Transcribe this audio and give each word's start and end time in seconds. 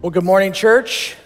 Well, 0.00 0.10
good 0.10 0.22
morning, 0.22 0.52
church. 0.52 1.16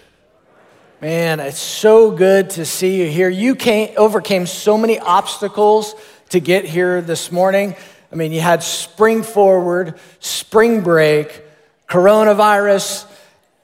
Man, 0.99 1.39
it's 1.39 1.59
so 1.59 2.09
good 2.09 2.49
to 2.51 2.65
see 2.65 2.99
you 3.03 3.07
here. 3.07 3.29
You 3.29 3.55
came, 3.55 3.93
overcame 3.97 4.47
so 4.47 4.79
many 4.79 4.97
obstacles 4.97 5.93
to 6.29 6.39
get 6.39 6.65
here 6.65 6.99
this 6.99 7.31
morning. 7.31 7.75
I 8.11 8.15
mean, 8.15 8.31
you 8.31 8.41
had 8.41 8.63
spring 8.63 9.21
forward, 9.21 9.99
spring 10.19 10.81
break, 10.81 11.43
coronavirus, 11.87 13.05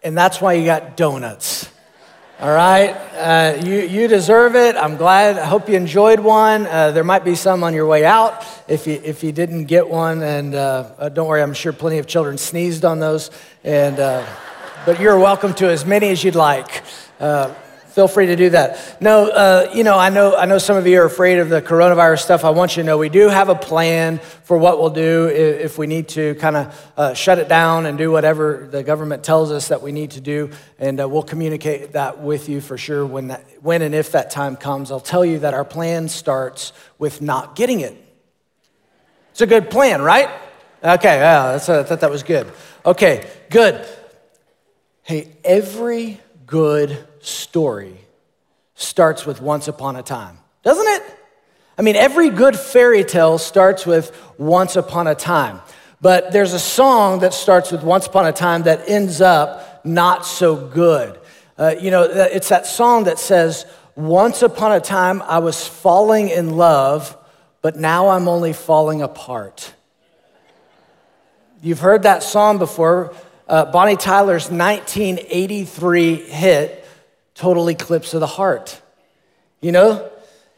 and 0.03 0.15
that's 0.15 0.39
why 0.39 0.53
you 0.53 0.65
got 0.65 0.95
donuts. 0.95 1.67
All 2.39 2.53
right? 2.53 2.91
Uh, 3.15 3.63
you, 3.65 3.79
you 3.79 4.07
deserve 4.07 4.55
it. 4.55 4.75
I'm 4.75 4.95
glad. 4.95 5.39
I 5.39 5.45
hope 5.45 5.69
you 5.69 5.75
enjoyed 5.75 6.19
one. 6.19 6.67
Uh, 6.67 6.91
there 6.91 7.03
might 7.03 7.25
be 7.25 7.33
some 7.33 7.63
on 7.63 7.73
your 7.73 7.87
way 7.87 8.05
out 8.05 8.45
if 8.67 8.85
you, 8.85 9.01
if 9.03 9.23
you 9.23 9.31
didn't 9.31 9.65
get 9.65 9.89
one. 9.89 10.21
And 10.21 10.53
uh, 10.53 10.91
uh 10.99 11.09
don't 11.09 11.27
worry, 11.27 11.41
I'm 11.41 11.55
sure 11.55 11.73
plenty 11.73 11.97
of 11.97 12.05
children 12.05 12.37
sneezed 12.37 12.85
on 12.85 12.99
those. 12.99 13.31
And. 13.63 13.99
But 14.85 15.01
you're 15.01 15.19
welcome 15.19 15.53
to 15.55 15.69
as 15.69 15.85
many 15.85 16.09
as 16.09 16.23
you'd 16.23 16.35
like. 16.35 16.83
Uh, 17.19 17.53
feel 17.89 18.07
free 18.07 18.27
to 18.27 18.37
do 18.37 18.49
that. 18.51 19.01
No, 19.01 19.29
uh, 19.29 19.69
you 19.75 19.83
know, 19.83 19.99
I 19.99 20.09
know, 20.09 20.37
I 20.37 20.45
know 20.45 20.57
some 20.57 20.77
of 20.77 20.87
you 20.87 21.01
are 21.01 21.05
afraid 21.05 21.39
of 21.39 21.49
the 21.49 21.61
coronavirus 21.61 22.19
stuff. 22.19 22.45
I 22.45 22.51
want 22.51 22.77
you 22.77 22.83
to 22.83 22.87
know 22.87 22.97
we 22.97 23.09
do 23.09 23.27
have 23.27 23.49
a 23.49 23.55
plan 23.55 24.19
for 24.19 24.57
what 24.57 24.79
we'll 24.79 24.89
do 24.89 25.27
if 25.27 25.77
we 25.77 25.85
need 25.85 26.07
to 26.09 26.35
kind 26.35 26.55
of 26.55 26.91
uh, 26.95 27.13
shut 27.13 27.39
it 27.39 27.49
down 27.49 27.87
and 27.87 27.97
do 27.97 28.09
whatever 28.09 28.69
the 28.71 28.81
government 28.81 29.21
tells 29.21 29.51
us 29.51 29.67
that 29.67 29.81
we 29.81 29.91
need 29.91 30.11
to 30.11 30.21
do. 30.21 30.49
And 30.79 31.01
uh, 31.01 31.09
we'll 31.09 31.23
communicate 31.23 31.91
that 31.91 32.21
with 32.21 32.47
you 32.47 32.61
for 32.61 32.77
sure 32.77 33.05
when, 33.05 33.27
that, 33.27 33.43
when 33.61 33.81
and 33.81 33.93
if 33.93 34.13
that 34.13 34.31
time 34.31 34.55
comes. 34.55 34.91
I'll 34.91 35.01
tell 35.01 35.25
you 35.25 35.39
that 35.39 35.53
our 35.53 35.65
plan 35.65 36.07
starts 36.07 36.71
with 36.97 37.21
not 37.21 37.57
getting 37.57 37.81
it. 37.81 37.97
It's 39.31 39.41
a 39.41 39.47
good 39.47 39.69
plan, 39.69 40.01
right? 40.01 40.29
Okay, 40.81 41.17
yeah, 41.17 41.55
I 41.55 41.57
thought 41.59 41.99
that 41.99 42.09
was 42.09 42.23
good. 42.23 42.49
Okay, 42.85 43.29
good. 43.49 43.85
Hey, 45.09 45.27
every 45.43 46.21
good 46.45 47.03
story 47.19 47.97
starts 48.75 49.25
with 49.25 49.41
once 49.41 49.67
upon 49.67 49.95
a 49.95 50.03
time, 50.03 50.37
doesn't 50.61 50.85
it? 50.85 51.01
I 51.79 51.81
mean, 51.81 51.95
every 51.95 52.29
good 52.29 52.55
fairy 52.55 53.03
tale 53.03 53.39
starts 53.39 53.87
with 53.87 54.15
once 54.37 54.75
upon 54.75 55.07
a 55.07 55.15
time. 55.15 55.61
But 55.99 56.31
there's 56.31 56.53
a 56.53 56.59
song 56.59 57.21
that 57.21 57.33
starts 57.33 57.71
with 57.71 57.81
once 57.81 58.05
upon 58.05 58.27
a 58.27 58.31
time 58.31 58.61
that 58.63 58.87
ends 58.87 59.19
up 59.19 59.83
not 59.83 60.27
so 60.27 60.55
good. 60.55 61.19
Uh, 61.57 61.73
you 61.81 61.89
know, 61.89 62.03
it's 62.03 62.49
that 62.49 62.67
song 62.67 63.05
that 63.05 63.17
says, 63.17 63.65
Once 63.95 64.43
upon 64.43 64.73
a 64.73 64.79
time 64.79 65.23
I 65.23 65.39
was 65.39 65.65
falling 65.65 66.29
in 66.29 66.55
love, 66.55 67.17
but 67.63 67.75
now 67.75 68.09
I'm 68.09 68.27
only 68.27 68.53
falling 68.53 69.01
apart. 69.01 69.73
You've 71.63 71.79
heard 71.79 72.03
that 72.03 72.21
song 72.21 72.59
before 72.59 73.11
uh, 73.49 73.65
Bonnie 73.65 73.97
Tyler's 73.97 74.51
1983 74.51 76.15
hit, 76.15 76.85
Total 77.33 77.67
Eclipse 77.69 78.13
of 78.13 78.19
the 78.19 78.27
Heart. 78.27 78.79
You 79.59 79.71
know, 79.71 80.09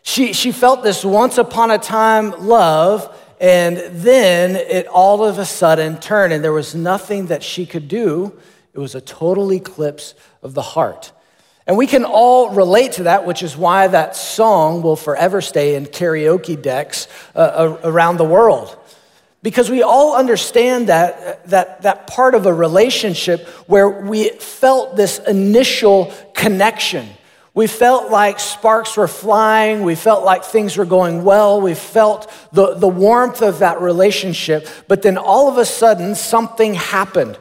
she, 0.04 0.34
she 0.34 0.52
felt 0.52 0.84
this 0.84 1.06
once 1.06 1.38
upon 1.38 1.72
a 1.72 1.78
time 1.78 2.32
love, 2.48 3.18
and 3.40 3.78
then 3.78 4.58
it 4.58 4.88
all 4.88 5.24
of 5.24 5.40
a 5.40 5.46
sudden 5.46 6.00
turned, 6.00 6.34
and 6.34 6.44
there 6.44 6.52
was 6.52 6.76
nothing 6.76 7.28
that 7.28 7.44
she 7.44 7.66
could 7.66 7.88
do. 7.88 8.38
It 8.74 8.80
was 8.80 8.94
a 8.94 9.02
total 9.02 9.54
eclipse 9.54 10.14
of 10.44 10.54
the 10.54 10.62
heart. 10.62 11.14
And 11.66 11.78
we 11.78 11.88
can 11.88 12.04
all 12.04 12.50
relate 12.50 12.94
to 12.94 13.04
that, 13.04 13.26
which 13.26 13.42
is 13.42 13.56
why 13.56 13.88
that 13.88 14.18
song 14.18 14.82
will 14.82 14.98
forever 14.98 15.40
stay 15.40 15.76
in 15.76 15.86
karaoke 15.86 16.62
decks 16.62 17.08
uh, 17.36 17.78
around 17.84 18.18
the 18.18 18.26
world. 18.26 18.78
Because 19.44 19.72
we 19.72 19.82
all 19.82 20.16
understand 20.16 20.90
that, 20.90 21.48
that, 21.48 21.82
that 21.82 22.08
part 22.08 22.36
of 22.36 22.46
a 22.46 22.54
relationship 22.54 23.48
where 23.68 23.90
we 23.90 24.30
felt 24.30 24.96
this 24.96 25.18
initial 25.20 26.14
connection. 26.36 27.10
We 27.54 27.68
felt 27.68 28.12
like 28.12 28.40
sparks 28.40 28.96
were 28.96 29.08
flying. 29.08 29.84
We 29.84 29.96
felt 29.96 30.24
like 30.24 30.44
things 30.44 30.78
were 30.78 30.86
going 30.86 31.24
well. 31.24 31.60
We 31.60 31.74
felt 31.74 32.32
the, 32.54 32.76
the 32.76 32.88
warmth 32.88 33.42
of 33.42 33.60
that 33.60 33.82
relationship. 33.82 34.68
But 34.88 35.02
then 35.02 35.18
all 35.18 35.50
of 35.50 35.58
a 35.58 35.66
sudden, 35.66 36.16
something 36.16 36.76
happened. 36.76 37.38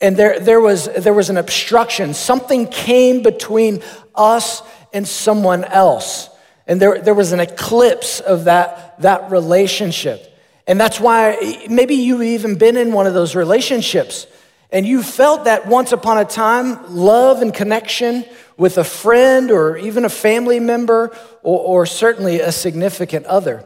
And 0.00 0.16
there, 0.16 0.40
there, 0.40 0.60
was, 0.60 0.90
there 0.98 1.14
was 1.14 1.30
an 1.30 1.38
obstruction. 1.38 2.12
Something 2.12 2.66
came 2.66 3.22
between 3.22 3.82
us 4.14 4.62
and 4.92 5.08
someone 5.08 5.64
else. 5.64 6.28
And 6.66 6.82
there, 6.82 7.00
there 7.00 7.14
was 7.14 7.32
an 7.32 7.40
eclipse 7.40 8.20
of 8.20 8.44
that, 8.44 9.00
that 9.00 9.30
relationship. 9.30 10.35
And 10.66 10.80
that's 10.80 10.98
why 10.98 11.64
maybe 11.70 11.94
you've 11.94 12.22
even 12.22 12.56
been 12.56 12.76
in 12.76 12.92
one 12.92 13.06
of 13.06 13.14
those 13.14 13.34
relationships 13.34 14.26
and 14.70 14.84
you 14.84 15.02
felt 15.02 15.44
that 15.44 15.66
once 15.66 15.92
upon 15.92 16.18
a 16.18 16.24
time 16.24 16.94
love 16.94 17.40
and 17.40 17.54
connection 17.54 18.24
with 18.56 18.78
a 18.78 18.84
friend 18.84 19.50
or 19.50 19.76
even 19.76 20.04
a 20.04 20.08
family 20.08 20.60
member 20.60 21.16
or, 21.42 21.60
or 21.60 21.86
certainly 21.86 22.40
a 22.40 22.50
significant 22.50 23.26
other. 23.26 23.64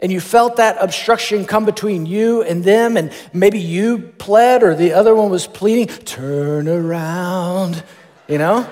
And 0.00 0.10
you 0.10 0.20
felt 0.20 0.56
that 0.56 0.76
obstruction 0.80 1.44
come 1.44 1.64
between 1.64 2.06
you 2.06 2.42
and 2.42 2.64
them, 2.64 2.96
and 2.96 3.12
maybe 3.32 3.60
you 3.60 3.98
pled 4.18 4.64
or 4.64 4.74
the 4.74 4.94
other 4.94 5.14
one 5.14 5.30
was 5.30 5.46
pleading, 5.46 5.86
turn 5.86 6.66
around, 6.66 7.84
you 8.26 8.36
know? 8.36 8.68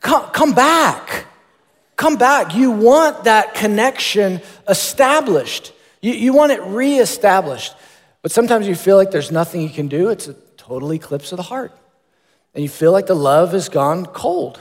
Come, 0.00 0.30
come 0.30 0.54
back. 0.54 1.26
Come 1.96 2.16
back. 2.16 2.54
You 2.54 2.70
want 2.70 3.24
that 3.24 3.54
connection 3.54 4.40
established. 4.68 5.72
You, 6.02 6.12
you 6.12 6.32
want 6.34 6.52
it 6.52 6.62
reestablished. 6.62 7.74
But 8.22 8.30
sometimes 8.30 8.68
you 8.68 8.74
feel 8.74 8.96
like 8.96 9.10
there's 9.10 9.32
nothing 9.32 9.62
you 9.62 9.70
can 9.70 9.88
do. 9.88 10.10
It's 10.10 10.28
a 10.28 10.34
total 10.56 10.92
eclipse 10.92 11.32
of 11.32 11.36
the 11.36 11.42
heart. 11.42 11.72
And 12.54 12.62
you 12.62 12.68
feel 12.68 12.92
like 12.92 13.06
the 13.06 13.14
love 13.14 13.52
has 13.52 13.68
gone 13.68 14.06
cold. 14.06 14.60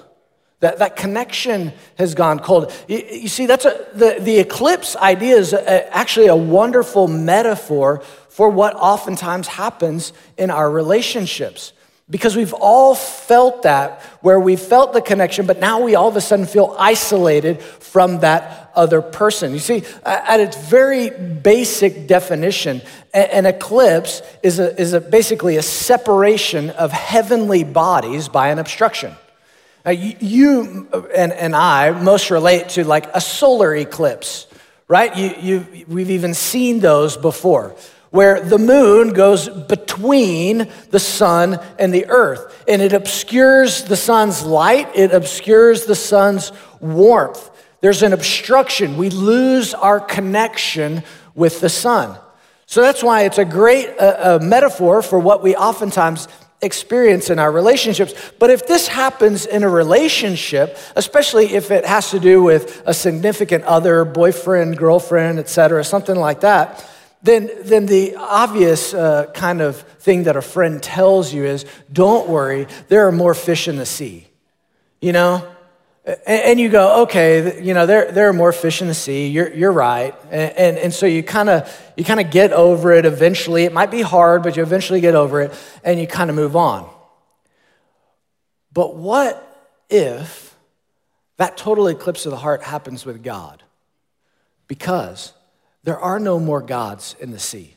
That, 0.62 0.80
that 0.80 0.96
connection 0.96 1.74
has 1.98 2.16
gone 2.16 2.40
cold. 2.40 2.72
You, 2.88 2.98
you 2.98 3.28
see, 3.28 3.46
that's 3.46 3.66
a, 3.66 3.86
the, 3.94 4.18
the 4.20 4.40
eclipse 4.40 4.96
idea 4.96 5.36
is 5.36 5.54
a, 5.54 5.96
actually 5.96 6.28
a 6.28 6.36
wonderful 6.36 7.08
metaphor 7.08 8.02
for 8.30 8.50
what 8.50 8.76
oftentimes 8.76 9.48
happens 9.48 10.14
in 10.38 10.50
our 10.50 10.70
relationships. 10.70 11.74
Because 12.08 12.36
we've 12.36 12.54
all 12.54 12.94
felt 12.94 13.64
that, 13.64 14.00
where 14.22 14.40
we 14.40 14.56
felt 14.58 14.94
the 14.94 15.02
connection, 15.02 15.48
but 15.48 15.60
now 15.60 15.82
we 15.82 15.96
all 15.96 16.08
of 16.08 16.16
a 16.16 16.22
sudden 16.22 16.46
feel 16.46 16.76
isolated 16.78 17.62
from 17.64 18.20
that 18.20 18.72
other 18.76 19.02
person. 19.02 19.54
You 19.54 19.60
see, 19.60 19.84
at 20.06 20.40
its 20.40 20.56
very 20.56 21.10
basic 21.10 22.06
definition, 22.06 22.84
an 23.12 23.48
eclipse 23.48 24.22
is, 24.44 24.60
a, 24.60 24.80
is 24.80 24.94
a 24.94 25.02
basically 25.02 25.58
a 25.58 25.64
separation 25.64 26.70
of 26.72 26.92
heavenly 26.92 27.64
bodies 27.64 28.30
by 28.30 28.50
an 28.50 28.60
obstruction. 28.60 29.16
Now, 29.84 29.92
you 29.92 30.88
and, 31.16 31.34
and 31.34 31.56
I 31.56 31.90
most 31.92 32.30
relate 32.30 32.70
to 32.70 32.84
like 32.84 33.08
a 33.16 33.22
solar 33.22 33.76
eclipse, 33.76 34.46
right? 34.88 35.16
You, 35.16 35.36
you, 35.42 35.86
we've 35.88 36.12
even 36.12 36.36
seen 36.36 36.82
those 36.82 37.18
before 37.18 37.76
where 38.16 38.40
the 38.40 38.58
moon 38.58 39.12
goes 39.12 39.50
between 39.50 40.70
the 40.90 41.00
sun 41.00 41.60
and 41.78 41.94
the 41.94 42.06
earth. 42.08 42.64
And 42.66 42.82
it 42.82 42.94
obscures 42.94 43.84
the 43.84 43.98
sun's 43.98 44.42
light, 44.42 44.90
it 44.96 45.12
obscures 45.12 45.86
the 45.86 45.96
sun's 45.96 46.54
warmth. 46.80 47.52
There's 47.82 48.04
an 48.04 48.14
obstruction. 48.14 48.96
We 48.96 49.10
lose 49.10 49.74
our 49.74 50.00
connection 50.00 51.04
with 51.36 51.60
the 51.60 51.70
sun. 51.70 52.18
So 52.68 52.82
that's 52.82 53.04
why 53.04 53.24
it's 53.24 53.38
a 53.38 53.46
great 53.46 53.90
uh, 54.00 54.40
uh, 54.40 54.40
metaphor 54.42 55.02
for 55.02 55.20
what 55.20 55.44
we 55.44 55.54
oftentimes 55.56 56.30
experience 56.62 57.30
in 57.30 57.38
our 57.38 57.52
relationships. 57.52 58.14
But 58.40 58.50
if 58.50 58.66
this 58.66 58.88
happens 58.88 59.46
in 59.46 59.64
a 59.64 59.70
relationship, 59.70 60.78
especially 60.96 61.54
if 61.54 61.70
it 61.70 61.86
has 61.86 62.12
to 62.12 62.20
do 62.20 62.42
with 62.42 62.82
a 62.86 62.94
significant 62.94 63.66
other, 63.66 64.06
boyfriend, 64.06 64.78
girlfriend, 64.78 65.38
etc., 65.38 65.84
something 65.84 66.16
like 66.16 66.40
that, 66.40 66.90
then, 67.24 67.50
then 67.62 67.86
the 67.88 68.16
obvious 68.16 68.94
uh, 68.94 69.32
kind 69.34 69.62
of 69.62 69.78
thing 69.78 70.24
that 70.24 70.36
a 70.36 70.42
friend 70.42 70.82
tells 70.82 71.34
you 71.34 71.46
is 71.46 71.66
don't 71.92 72.30
worry, 72.30 72.68
there 72.88 73.08
are 73.08 73.12
more 73.12 73.34
fish 73.34 73.68
in 73.68 73.78
the 73.78 73.86
sea. 73.86 74.28
You 75.02 75.12
know? 75.12 75.48
And, 76.06 76.20
and 76.28 76.60
you 76.60 76.70
go, 76.70 77.04
okay, 77.04 77.64
you 77.64 77.74
know, 77.74 77.86
there, 77.88 78.12
there 78.12 78.30
are 78.30 78.34
more 78.34 78.52
fish 78.52 78.82
in 78.82 78.88
the 78.88 78.94
sea. 78.94 79.28
You're, 79.28 79.52
you're 79.54 79.72
right. 79.72 80.16
And, 80.30 80.58
and, 80.58 80.78
and 80.78 80.94
so 80.94 81.08
you 81.08 81.24
kind 81.24 81.50
of 81.50 81.92
you 81.98 82.04
kind 82.04 82.20
of 82.20 82.30
get 82.30 82.54
over 82.54 82.92
it 82.92 83.06
eventually. 83.06 83.64
It 83.64 83.74
might 83.74 83.90
be 83.90 84.02
hard, 84.02 84.44
but 84.44 84.56
you 84.56 84.64
eventually 84.64 85.02
get 85.02 85.16
over 85.16 85.42
it 85.42 85.54
and 85.84 86.00
you 86.00 86.06
kind 86.06 86.30
of 86.30 86.36
move 86.36 86.56
on. 86.56 86.90
But 88.72 88.96
what 88.96 89.42
if 89.90 90.56
that 91.38 91.58
total 91.58 91.88
eclipse 91.88 92.26
of 92.26 92.32
the 92.32 92.38
heart 92.38 92.62
happens 92.62 93.06
with 93.06 93.24
God? 93.24 93.64
Because 94.68 95.34
there 95.86 96.00
are 96.00 96.20
no 96.20 96.40
more 96.40 96.62
gods 96.62 97.16
in 97.20 97.32
the 97.32 97.40
sea. 97.40 97.76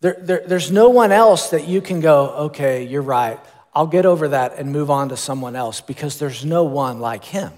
There, 0.00 0.16
there, 0.18 0.42
there's 0.46 0.72
no 0.72 0.88
one 0.88 1.12
else 1.12 1.50
that 1.50 1.68
you 1.68 1.82
can 1.82 2.00
go, 2.00 2.30
okay, 2.46 2.84
you're 2.84 3.02
right. 3.02 3.38
I'll 3.74 3.86
get 3.86 4.06
over 4.06 4.28
that 4.28 4.58
and 4.58 4.72
move 4.72 4.90
on 4.90 5.10
to 5.10 5.16
someone 5.16 5.54
else 5.54 5.82
because 5.82 6.18
there's 6.18 6.42
no 6.42 6.64
one 6.64 7.00
like 7.00 7.22
him. 7.22 7.52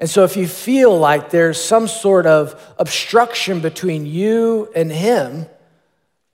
And 0.00 0.10
so 0.10 0.24
if 0.24 0.36
you 0.36 0.48
feel 0.48 0.98
like 0.98 1.30
there's 1.30 1.62
some 1.62 1.86
sort 1.86 2.26
of 2.26 2.60
obstruction 2.76 3.60
between 3.60 4.04
you 4.04 4.68
and 4.74 4.90
him, 4.90 5.46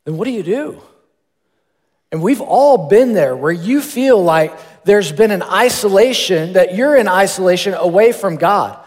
then 0.04 0.16
what 0.16 0.24
do 0.24 0.30
you 0.30 0.42
do? 0.42 0.80
And 2.10 2.22
we've 2.22 2.40
all 2.40 2.88
been 2.88 3.12
there 3.12 3.36
where 3.36 3.52
you 3.52 3.82
feel 3.82 4.22
like 4.22 4.54
there's 4.84 5.12
been 5.12 5.32
an 5.32 5.42
isolation, 5.42 6.54
that 6.54 6.74
you're 6.74 6.96
in 6.96 7.08
isolation 7.08 7.74
away 7.74 8.12
from 8.12 8.36
God. 8.36 8.82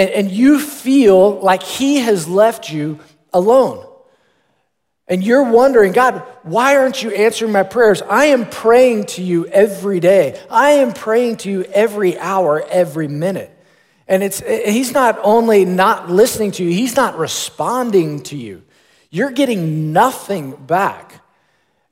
And, 0.00 0.08
and 0.12 0.30
you 0.30 0.58
feel 0.58 1.40
like 1.40 1.62
He 1.62 1.98
has 1.98 2.26
left 2.26 2.72
you 2.72 3.00
alone. 3.34 3.86
And 5.06 5.22
you're 5.22 5.50
wondering, 5.50 5.92
God, 5.92 6.22
why 6.42 6.78
aren't 6.78 7.02
you 7.02 7.10
answering 7.10 7.52
my 7.52 7.64
prayers? 7.64 8.00
I 8.00 8.26
am 8.26 8.48
praying 8.48 9.06
to 9.06 9.22
you 9.22 9.46
every 9.48 10.00
day. 10.00 10.40
I 10.48 10.70
am 10.70 10.94
praying 10.94 11.36
to 11.38 11.50
you 11.50 11.64
every 11.64 12.18
hour, 12.18 12.64
every 12.70 13.08
minute. 13.08 13.54
And 14.08 14.22
it's, 14.22 14.40
he's 14.40 14.92
not 14.92 15.18
only 15.22 15.66
not 15.66 16.08
listening 16.08 16.52
to 16.52 16.64
you, 16.64 16.70
he's 16.70 16.96
not 16.96 17.18
responding 17.18 18.22
to 18.22 18.38
you. 18.38 18.62
You're 19.10 19.32
getting 19.32 19.92
nothing 19.92 20.52
back. 20.52 21.22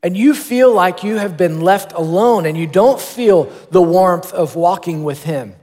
And 0.03 0.17
you 0.17 0.33
feel 0.33 0.73
like 0.73 1.05
you 1.05 1.17
have 1.17 1.37
been 1.37 1.61
left 1.61 1.93
alone 1.93 2.47
and 2.47 2.57
you 2.57 2.67
don't 2.67 2.99
feel 3.01 3.53
the 3.71 3.83
warmth 3.83 4.33
of 4.33 4.57
walking 4.57 5.05
with 5.05 5.25
him. 5.25 5.57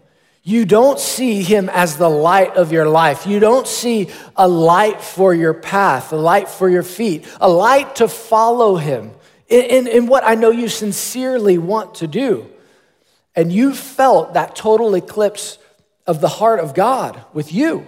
You 0.47 0.63
don't 0.63 0.99
see 0.99 1.41
him 1.41 1.69
as 1.69 1.97
the 1.97 2.07
light 2.07 2.55
of 2.55 2.71
your 2.71 2.87
life. 2.87 3.25
You 3.25 3.39
don't 3.39 3.67
see 3.67 4.11
a 4.35 4.47
light 4.47 5.01
for 5.01 5.33
your 5.33 5.55
path, 5.55 6.13
a 6.13 6.17
light 6.17 6.47
for 6.47 6.69
your 6.69 6.83
feet, 6.83 7.27
a 7.41 7.49
light 7.49 7.95
to 7.95 8.07
follow 8.07 8.75
him 8.75 9.11
in, 9.47 9.63
in, 9.63 9.87
in, 9.87 10.05
what 10.05 10.23
I 10.23 10.35
know 10.35 10.51
you 10.51 10.69
sincerely 10.69 11.57
want 11.57 11.95
to 11.95 12.07
do. 12.07 12.47
And 13.35 13.51
you 13.51 13.73
felt 13.73 14.35
that 14.35 14.55
total 14.55 14.93
eclipse 14.93 15.57
of 16.05 16.21
the 16.21 16.27
heart 16.27 16.59
of 16.59 16.75
God 16.75 17.25
with 17.33 17.51
you, 17.51 17.87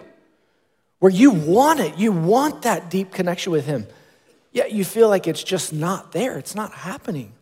where 0.98 1.12
you 1.12 1.30
want 1.30 1.80
it. 1.80 2.00
You 2.00 2.12
want 2.12 2.64
that 2.64 2.90
deep 2.90 3.12
connection 3.12 3.52
with 3.52 3.68
him. 3.68 3.86
Yet 4.52 4.72
you 4.72 4.84
feel 4.84 5.10
like 5.10 5.28
it's 5.28 5.44
just 5.44 5.74
not 5.74 6.12
there, 6.12 6.40
it's 6.40 6.56
not 6.56 6.74
happening. 6.74 7.34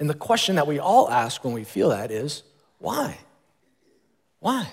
And 0.00 0.10
the 0.10 0.14
question 0.14 0.56
that 0.56 0.66
we 0.66 0.80
all 0.80 1.08
ask 1.08 1.44
when 1.44 1.54
we 1.54 1.62
feel 1.62 1.90
that 1.90 2.10
is 2.10 2.42
why? 2.80 3.16
Why? 4.40 4.68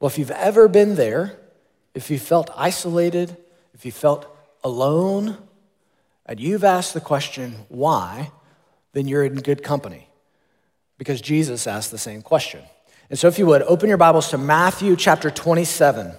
Well, 0.00 0.08
if 0.08 0.18
you've 0.18 0.30
ever 0.30 0.68
been 0.68 0.96
there, 0.96 1.38
if 1.94 2.10
you 2.10 2.18
felt 2.18 2.50
isolated, 2.56 3.36
if 3.74 3.84
you 3.84 3.92
felt 3.92 4.26
alone, 4.64 5.38
and 6.26 6.38
you've 6.38 6.64
asked 6.64 6.94
the 6.94 7.00
question, 7.00 7.54
why, 7.68 8.30
then 8.92 9.08
you're 9.08 9.24
in 9.24 9.36
good 9.36 9.62
company 9.62 10.08
because 10.98 11.20
Jesus 11.20 11.66
asked 11.66 11.90
the 11.90 11.98
same 11.98 12.22
question. 12.22 12.62
And 13.10 13.18
so, 13.18 13.28
if 13.28 13.38
you 13.38 13.46
would, 13.46 13.62
open 13.62 13.88
your 13.88 13.96
Bibles 13.98 14.30
to 14.30 14.38
Matthew 14.38 14.94
chapter 14.94 15.30
27. 15.30 16.12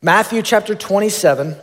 Matthew 0.00 0.40
chapter 0.42 0.74
27. 0.74 1.56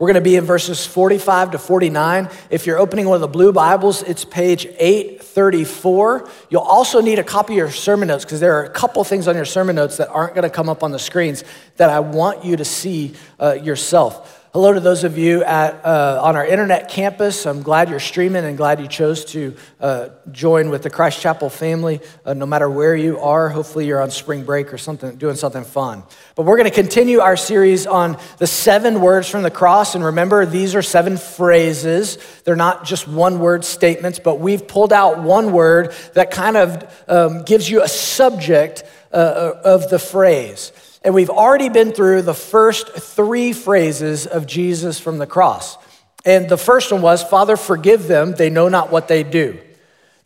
We're 0.00 0.06
going 0.06 0.14
to 0.14 0.22
be 0.22 0.36
in 0.36 0.44
verses 0.44 0.86
45 0.86 1.50
to 1.50 1.58
49. 1.58 2.30
If 2.48 2.66
you're 2.66 2.78
opening 2.78 3.06
one 3.06 3.16
of 3.16 3.20
the 3.20 3.28
blue 3.28 3.52
Bibles, 3.52 4.02
it's 4.02 4.24
page 4.24 4.64
834. 4.64 6.26
You'll 6.48 6.62
also 6.62 7.02
need 7.02 7.18
a 7.18 7.22
copy 7.22 7.52
of 7.52 7.58
your 7.58 7.70
sermon 7.70 8.08
notes 8.08 8.24
because 8.24 8.40
there 8.40 8.54
are 8.54 8.64
a 8.64 8.70
couple 8.70 9.04
things 9.04 9.28
on 9.28 9.36
your 9.36 9.44
sermon 9.44 9.76
notes 9.76 9.98
that 9.98 10.08
aren't 10.08 10.34
going 10.34 10.44
to 10.44 10.48
come 10.48 10.70
up 10.70 10.82
on 10.82 10.90
the 10.90 10.98
screens 10.98 11.44
that 11.76 11.90
I 11.90 12.00
want 12.00 12.46
you 12.46 12.56
to 12.56 12.64
see 12.64 13.12
uh, 13.38 13.52
yourself. 13.62 14.39
Hello 14.52 14.72
to 14.72 14.80
those 14.80 15.04
of 15.04 15.16
you 15.16 15.44
at, 15.44 15.86
uh, 15.86 16.20
on 16.20 16.34
our 16.34 16.44
internet 16.44 16.88
campus. 16.88 17.46
I'm 17.46 17.62
glad 17.62 17.88
you're 17.88 18.00
streaming 18.00 18.44
and 18.44 18.56
glad 18.56 18.80
you 18.80 18.88
chose 18.88 19.24
to 19.26 19.54
uh, 19.78 20.08
join 20.32 20.70
with 20.70 20.82
the 20.82 20.90
Christ 20.90 21.20
Chapel 21.20 21.48
family. 21.48 22.00
Uh, 22.24 22.34
no 22.34 22.46
matter 22.46 22.68
where 22.68 22.96
you 22.96 23.20
are, 23.20 23.48
hopefully 23.48 23.86
you're 23.86 24.02
on 24.02 24.10
spring 24.10 24.42
break 24.42 24.74
or 24.74 24.76
something, 24.76 25.14
doing 25.14 25.36
something 25.36 25.62
fun. 25.62 26.02
But 26.34 26.46
we're 26.46 26.56
going 26.56 26.68
to 26.68 26.74
continue 26.74 27.20
our 27.20 27.36
series 27.36 27.86
on 27.86 28.18
the 28.38 28.46
seven 28.48 29.00
words 29.00 29.28
from 29.28 29.44
the 29.44 29.52
cross. 29.52 29.94
And 29.94 30.04
remember, 30.04 30.44
these 30.44 30.74
are 30.74 30.82
seven 30.82 31.16
phrases. 31.16 32.18
They're 32.42 32.56
not 32.56 32.84
just 32.84 33.06
one 33.06 33.38
word 33.38 33.64
statements, 33.64 34.18
but 34.18 34.40
we've 34.40 34.66
pulled 34.66 34.92
out 34.92 35.22
one 35.22 35.52
word 35.52 35.94
that 36.14 36.32
kind 36.32 36.56
of 36.56 37.04
um, 37.06 37.44
gives 37.44 37.70
you 37.70 37.84
a 37.84 37.88
subject 37.88 38.82
uh, 39.12 39.52
of 39.62 39.90
the 39.90 40.00
phrase. 40.00 40.72
And 41.02 41.14
we've 41.14 41.30
already 41.30 41.70
been 41.70 41.92
through 41.92 42.22
the 42.22 42.34
first 42.34 42.88
three 42.90 43.52
phrases 43.52 44.26
of 44.26 44.46
Jesus 44.46 45.00
from 45.00 45.18
the 45.18 45.26
cross. 45.26 45.78
And 46.24 46.48
the 46.48 46.58
first 46.58 46.92
one 46.92 47.00
was, 47.00 47.22
Father, 47.22 47.56
forgive 47.56 48.06
them, 48.06 48.32
they 48.32 48.50
know 48.50 48.68
not 48.68 48.90
what 48.90 49.08
they 49.08 49.22
do. 49.22 49.58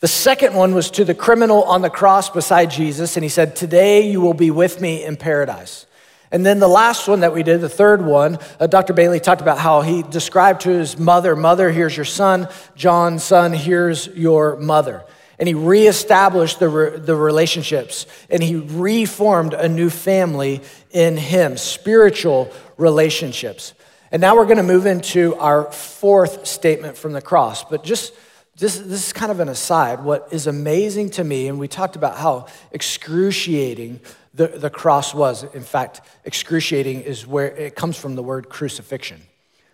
The 0.00 0.08
second 0.08 0.54
one 0.54 0.74
was 0.74 0.90
to 0.92 1.04
the 1.04 1.14
criminal 1.14 1.62
on 1.62 1.80
the 1.80 1.90
cross 1.90 2.28
beside 2.28 2.70
Jesus, 2.70 3.16
and 3.16 3.22
he 3.22 3.30
said, 3.30 3.54
Today 3.54 4.10
you 4.10 4.20
will 4.20 4.34
be 4.34 4.50
with 4.50 4.80
me 4.80 5.04
in 5.04 5.16
paradise. 5.16 5.86
And 6.32 6.44
then 6.44 6.58
the 6.58 6.68
last 6.68 7.06
one 7.06 7.20
that 7.20 7.32
we 7.32 7.44
did, 7.44 7.60
the 7.60 7.68
third 7.68 8.04
one, 8.04 8.38
uh, 8.58 8.66
Dr. 8.66 8.92
Bailey 8.92 9.20
talked 9.20 9.40
about 9.40 9.58
how 9.58 9.82
he 9.82 10.02
described 10.02 10.62
to 10.62 10.70
his 10.70 10.98
mother, 10.98 11.36
Mother, 11.36 11.70
here's 11.70 11.96
your 11.96 12.04
son. 12.04 12.48
John, 12.74 13.20
son, 13.20 13.52
here's 13.52 14.08
your 14.08 14.56
mother 14.56 15.04
and 15.38 15.48
he 15.48 15.54
reestablished 15.54 16.58
the, 16.58 16.68
re- 16.68 16.98
the 16.98 17.16
relationships 17.16 18.06
and 18.30 18.42
he 18.42 18.56
reformed 18.56 19.54
a 19.54 19.68
new 19.68 19.90
family 19.90 20.60
in 20.90 21.16
him, 21.16 21.56
spiritual 21.56 22.50
relationships. 22.76 23.74
And 24.12 24.20
now 24.20 24.36
we're 24.36 24.44
going 24.44 24.58
to 24.58 24.62
move 24.62 24.86
into 24.86 25.34
our 25.36 25.70
fourth 25.72 26.46
statement 26.46 26.96
from 26.96 27.12
the 27.12 27.22
cross. 27.22 27.64
But 27.64 27.82
just 27.82 28.14
this, 28.56 28.78
this 28.78 29.06
is 29.06 29.12
kind 29.12 29.32
of 29.32 29.40
an 29.40 29.48
aside. 29.48 30.04
What 30.04 30.28
is 30.30 30.46
amazing 30.46 31.10
to 31.10 31.24
me, 31.24 31.48
and 31.48 31.58
we 31.58 31.66
talked 31.66 31.96
about 31.96 32.16
how 32.16 32.46
excruciating 32.70 33.98
the, 34.32 34.46
the 34.46 34.70
cross 34.70 35.12
was. 35.12 35.42
In 35.54 35.62
fact, 35.62 36.02
excruciating 36.24 37.02
is 37.02 37.26
where 37.26 37.48
it 37.48 37.74
comes 37.74 37.96
from 37.96 38.14
the 38.14 38.22
word 38.22 38.48
crucifixion. 38.48 39.22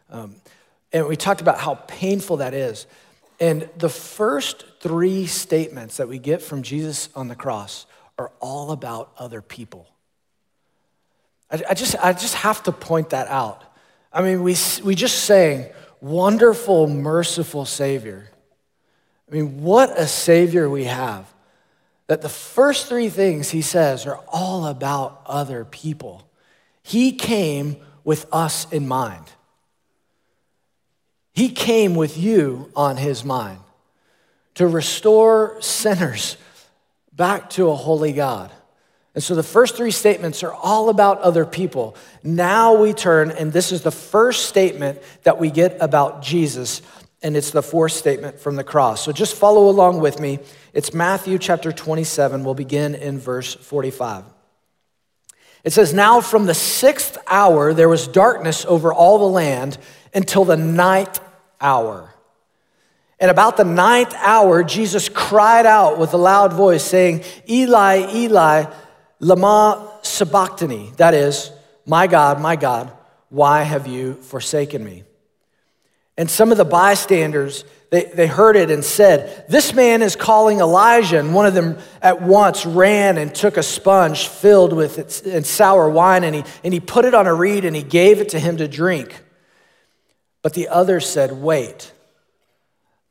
Um, 0.08 0.36
and 0.92 1.06
we 1.06 1.16
talked 1.16 1.42
about 1.42 1.58
how 1.58 1.74
painful 1.86 2.38
that 2.38 2.54
is. 2.54 2.86
And 3.40 3.68
the 3.78 3.88
first 3.88 4.64
three 4.80 5.26
statements 5.26 5.96
that 5.96 6.08
we 6.08 6.18
get 6.18 6.42
from 6.42 6.62
Jesus 6.62 7.08
on 7.16 7.28
the 7.28 7.34
cross 7.34 7.86
are 8.18 8.30
all 8.38 8.70
about 8.70 9.10
other 9.16 9.40
people. 9.40 9.88
I, 11.50 11.62
I 11.70 11.74
just, 11.74 11.96
I 11.96 12.12
just 12.12 12.34
have 12.34 12.62
to 12.64 12.72
point 12.72 13.10
that 13.10 13.28
out. 13.28 13.64
I 14.12 14.20
mean, 14.22 14.42
we, 14.42 14.56
we 14.84 14.94
just 14.94 15.24
sang, 15.24 15.66
Wonderful, 16.00 16.86
merciful 16.86 17.66
Savior. 17.66 18.30
I 19.30 19.34
mean, 19.34 19.62
what 19.62 19.98
a 19.98 20.06
Savior 20.06 20.68
we 20.68 20.84
have. 20.84 21.26
That 22.06 22.22
the 22.22 22.28
first 22.28 22.88
three 22.88 23.10
things 23.10 23.50
he 23.50 23.62
says 23.62 24.06
are 24.06 24.18
all 24.28 24.66
about 24.66 25.20
other 25.26 25.64
people. 25.64 26.26
He 26.82 27.12
came 27.12 27.76
with 28.02 28.26
us 28.32 28.70
in 28.72 28.88
mind. 28.88 29.26
He 31.32 31.50
came 31.50 31.94
with 31.94 32.18
you 32.18 32.70
on 32.74 32.96
his 32.96 33.24
mind 33.24 33.60
to 34.54 34.66
restore 34.66 35.60
sinners 35.60 36.36
back 37.12 37.50
to 37.50 37.70
a 37.70 37.76
holy 37.76 38.12
God. 38.12 38.50
And 39.14 39.22
so 39.22 39.34
the 39.34 39.42
first 39.42 39.76
three 39.76 39.90
statements 39.90 40.42
are 40.42 40.52
all 40.52 40.88
about 40.88 41.20
other 41.20 41.44
people. 41.44 41.96
Now 42.22 42.74
we 42.80 42.92
turn, 42.92 43.30
and 43.30 43.52
this 43.52 43.72
is 43.72 43.82
the 43.82 43.90
first 43.90 44.46
statement 44.46 45.00
that 45.24 45.38
we 45.38 45.50
get 45.50 45.76
about 45.80 46.22
Jesus, 46.22 46.80
and 47.22 47.36
it's 47.36 47.50
the 47.50 47.62
fourth 47.62 47.92
statement 47.92 48.38
from 48.38 48.56
the 48.56 48.64
cross. 48.64 49.04
So 49.04 49.12
just 49.12 49.34
follow 49.34 49.68
along 49.68 50.00
with 50.00 50.20
me. 50.20 50.38
It's 50.72 50.94
Matthew 50.94 51.38
chapter 51.38 51.72
27. 51.72 52.44
We'll 52.44 52.54
begin 52.54 52.94
in 52.94 53.18
verse 53.18 53.54
45. 53.54 54.24
It 55.64 55.72
says, 55.72 55.92
Now 55.92 56.20
from 56.20 56.46
the 56.46 56.54
sixth 56.54 57.18
hour 57.26 57.74
there 57.74 57.88
was 57.88 58.08
darkness 58.08 58.64
over 58.64 58.92
all 58.92 59.18
the 59.18 59.24
land 59.24 59.76
until 60.14 60.44
the 60.44 60.56
ninth 60.56 61.20
hour. 61.60 62.14
And 63.20 63.30
about 63.30 63.58
the 63.58 63.64
ninth 63.64 64.14
hour, 64.16 64.64
Jesus 64.64 65.10
cried 65.10 65.66
out 65.66 65.98
with 65.98 66.14
a 66.14 66.16
loud 66.16 66.54
voice, 66.54 66.82
saying, 66.82 67.22
Eli, 67.48 68.06
Eli, 68.14 68.64
lama 69.18 69.98
sabachthani. 70.02 70.92
That 70.96 71.12
is, 71.12 71.52
my 71.84 72.06
God, 72.06 72.40
my 72.40 72.56
God, 72.56 72.90
why 73.28 73.62
have 73.62 73.86
you 73.86 74.14
forsaken 74.14 74.82
me? 74.82 75.04
And 76.16 76.30
some 76.30 76.50
of 76.50 76.58
the 76.58 76.64
bystanders, 76.64 77.64
they, 77.90 78.04
they 78.04 78.26
heard 78.26 78.56
it 78.56 78.70
and 78.70 78.84
said, 78.84 79.46
This 79.48 79.74
man 79.74 80.00
is 80.00 80.16
calling 80.16 80.60
Elijah. 80.60 81.18
And 81.18 81.34
one 81.34 81.46
of 81.46 81.54
them 81.54 81.78
at 82.00 82.22
once 82.22 82.64
ran 82.64 83.18
and 83.18 83.34
took 83.34 83.56
a 83.56 83.62
sponge 83.62 84.28
filled 84.28 84.72
with 84.72 84.98
its, 84.98 85.22
and 85.22 85.46
sour 85.46 85.88
wine, 85.90 86.24
and 86.24 86.34
he, 86.34 86.44
and 86.64 86.72
he 86.72 86.80
put 86.80 87.04
it 87.04 87.14
on 87.14 87.26
a 87.26 87.34
reed 87.34 87.64
and 87.64 87.76
he 87.76 87.82
gave 87.82 88.20
it 88.20 88.30
to 88.30 88.38
him 88.38 88.56
to 88.58 88.68
drink. 88.68 89.14
But 90.42 90.54
the 90.54 90.68
other 90.68 91.00
said, 91.00 91.32
Wait, 91.32 91.92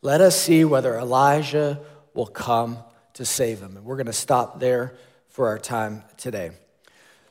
let 0.01 0.21
us 0.21 0.39
see 0.39 0.65
whether 0.65 0.97
Elijah 0.97 1.79
will 2.13 2.27
come 2.27 2.79
to 3.13 3.25
save 3.25 3.59
him. 3.59 3.77
And 3.77 3.85
we're 3.85 3.97
going 3.97 4.07
to 4.07 4.13
stop 4.13 4.59
there 4.59 4.95
for 5.27 5.47
our 5.47 5.59
time 5.59 6.03
today. 6.17 6.51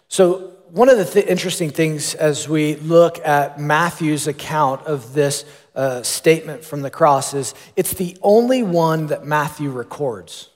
So, 0.08 0.54
one 0.70 0.90
of 0.90 0.98
the 0.98 1.04
th- 1.04 1.26
interesting 1.26 1.70
things 1.70 2.14
as 2.14 2.46
we 2.46 2.76
look 2.76 3.18
at 3.26 3.58
Matthew's 3.58 4.26
account 4.26 4.86
of 4.86 5.14
this 5.14 5.46
uh, 5.74 6.02
statement 6.02 6.62
from 6.62 6.82
the 6.82 6.90
cross 6.90 7.32
is 7.32 7.54
it's 7.74 7.94
the 7.94 8.18
only 8.20 8.62
one 8.62 9.06
that 9.06 9.24
Matthew 9.24 9.70
records. 9.70 10.50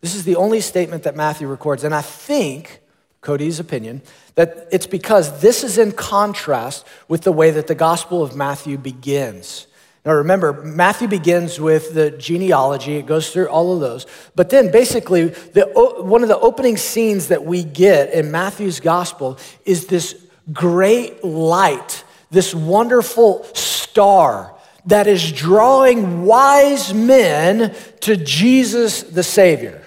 This 0.00 0.14
is 0.14 0.24
the 0.24 0.36
only 0.36 0.60
statement 0.60 1.02
that 1.04 1.16
Matthew 1.16 1.48
records. 1.48 1.82
And 1.82 1.94
I 1.94 2.02
think 2.02 2.80
Cody's 3.26 3.58
opinion, 3.58 4.02
that 4.36 4.68
it's 4.70 4.86
because 4.86 5.40
this 5.40 5.64
is 5.64 5.78
in 5.78 5.90
contrast 5.90 6.86
with 7.08 7.22
the 7.22 7.32
way 7.32 7.50
that 7.50 7.66
the 7.66 7.74
Gospel 7.74 8.22
of 8.22 8.36
Matthew 8.36 8.78
begins. 8.78 9.66
Now 10.04 10.12
remember, 10.12 10.52
Matthew 10.62 11.08
begins 11.08 11.58
with 11.58 11.92
the 11.92 12.12
genealogy, 12.12 12.94
it 12.94 13.06
goes 13.06 13.30
through 13.30 13.48
all 13.48 13.74
of 13.74 13.80
those. 13.80 14.06
But 14.36 14.50
then 14.50 14.70
basically, 14.70 15.24
the, 15.56 15.64
one 15.98 16.22
of 16.22 16.28
the 16.28 16.38
opening 16.38 16.76
scenes 16.76 17.26
that 17.26 17.44
we 17.44 17.64
get 17.64 18.12
in 18.12 18.30
Matthew's 18.30 18.78
gospel 18.78 19.38
is 19.64 19.88
this 19.88 20.14
great 20.52 21.24
light, 21.24 22.04
this 22.30 22.54
wonderful 22.54 23.42
star 23.54 24.54
that 24.84 25.08
is 25.08 25.32
drawing 25.32 26.24
wise 26.24 26.94
men 26.94 27.74
to 28.02 28.16
Jesus 28.16 29.02
the 29.02 29.24
Savior. 29.24 29.82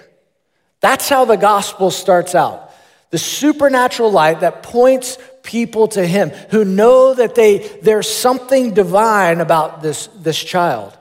That's 0.80 1.08
how 1.08 1.24
the 1.24 1.36
gospel 1.36 1.90
starts 1.90 2.34
out. 2.34 2.69
The 3.10 3.18
supernatural 3.18 4.10
light 4.10 4.40
that 4.40 4.62
points 4.62 5.18
people 5.42 5.88
to 5.88 6.06
him 6.06 6.30
who 6.50 6.64
know 6.64 7.14
that 7.14 7.34
they, 7.34 7.58
there's 7.82 8.08
something 8.08 8.72
divine 8.72 9.40
about 9.40 9.82
this, 9.82 10.06
this 10.18 10.38
child. 10.42 10.96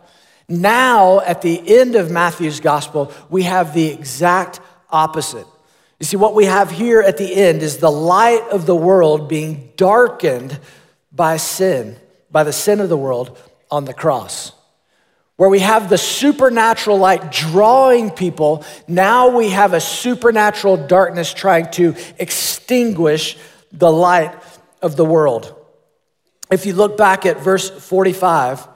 Now, 0.48 1.20
at 1.20 1.44
the 1.44 1.80
end 1.80 1.96
of 1.96 2.10
Matthew's 2.10 2.60
gospel, 2.60 3.14
we 3.30 3.44
have 3.44 3.74
the 3.74 3.88
exact 3.88 4.60
opposite. 4.90 5.46
You 6.00 6.06
see, 6.06 6.18
what 6.18 6.34
we 6.34 6.46
have 6.46 6.72
here 6.72 7.02
at 7.02 7.18
the 7.18 7.32
end 7.32 7.62
is 7.62 7.78
the 7.78 7.92
light 7.92 8.48
of 8.52 8.66
the 8.66 8.76
world 8.76 9.28
being 9.28 9.72
darkened 9.76 10.58
by 11.12 11.38
sin, 11.38 11.98
by 12.32 12.44
the 12.44 12.54
sin 12.54 12.80
of 12.80 12.90
the 12.90 12.98
world 12.98 13.38
on 13.70 13.86
the 13.86 13.94
cross. 13.94 14.54
Where 15.40 15.48
we 15.48 15.60
have 15.60 15.88
the 15.88 15.98
supernatural 15.98 16.98
light 16.98 17.32
drawing 17.32 18.12
people, 18.12 18.66
now 18.90 19.38
we 19.38 19.52
have 19.52 19.72
a 19.72 19.80
supernatural 19.80 20.76
darkness 20.76 21.34
trying 21.34 21.72
to 21.72 21.96
extinguish 22.18 23.38
the 23.72 23.90
light 23.90 24.36
of 24.82 24.98
the 24.98 25.06
world. 25.06 25.56
If 26.52 26.66
you 26.66 26.74
look 26.74 26.98
back 26.98 27.26
at 27.26 27.40
verse 27.40 27.70
45, 27.70 28.68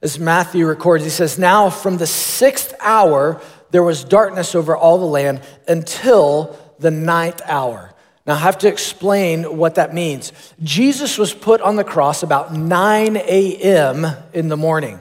as 0.00 0.18
Matthew 0.18 0.66
records, 0.66 1.04
he 1.04 1.10
says, 1.10 1.38
Now 1.38 1.68
from 1.68 1.98
the 1.98 2.06
sixth 2.06 2.72
hour 2.80 3.38
there 3.70 3.82
was 3.82 4.02
darkness 4.02 4.54
over 4.54 4.74
all 4.74 4.96
the 4.96 5.04
land 5.04 5.42
until 5.68 6.58
the 6.78 6.90
ninth 6.90 7.42
hour. 7.44 7.92
Now, 8.26 8.36
I 8.36 8.38
have 8.38 8.56
to 8.60 8.68
explain 8.68 9.58
what 9.58 9.74
that 9.74 9.92
means. 9.92 10.32
Jesus 10.62 11.18
was 11.18 11.34
put 11.34 11.60
on 11.60 11.76
the 11.76 11.84
cross 11.84 12.22
about 12.22 12.54
9 12.54 13.18
a.m. 13.18 14.06
in 14.32 14.48
the 14.48 14.56
morning. 14.56 14.98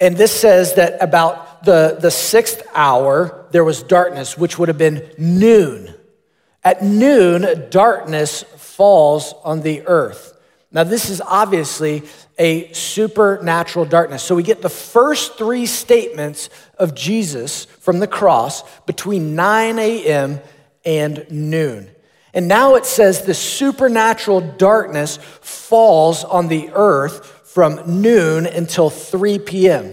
And 0.00 0.16
this 0.16 0.38
says 0.38 0.74
that 0.74 1.02
about 1.02 1.64
the, 1.64 1.98
the 2.00 2.10
sixth 2.10 2.62
hour, 2.74 3.46
there 3.50 3.64
was 3.64 3.82
darkness, 3.82 4.38
which 4.38 4.58
would 4.58 4.68
have 4.68 4.78
been 4.78 5.10
noon. 5.18 5.92
At 6.62 6.82
noon, 6.82 7.68
darkness 7.70 8.42
falls 8.42 9.34
on 9.44 9.62
the 9.62 9.86
earth. 9.86 10.34
Now, 10.70 10.84
this 10.84 11.08
is 11.08 11.20
obviously 11.20 12.02
a 12.38 12.72
supernatural 12.72 13.86
darkness. 13.86 14.22
So, 14.22 14.34
we 14.34 14.42
get 14.42 14.60
the 14.60 14.68
first 14.68 15.38
three 15.38 15.66
statements 15.66 16.50
of 16.78 16.94
Jesus 16.94 17.64
from 17.64 18.00
the 18.00 18.06
cross 18.06 18.62
between 18.82 19.34
9 19.34 19.78
a.m. 19.78 20.40
and 20.84 21.26
noon. 21.30 21.90
And 22.34 22.46
now 22.46 22.74
it 22.74 22.84
says 22.84 23.22
the 23.22 23.34
supernatural 23.34 24.42
darkness 24.42 25.18
falls 25.40 26.22
on 26.22 26.48
the 26.48 26.70
earth 26.74 27.37
from 27.58 28.02
noon 28.02 28.46
until 28.46 28.88
3 28.88 29.40
p.m. 29.40 29.92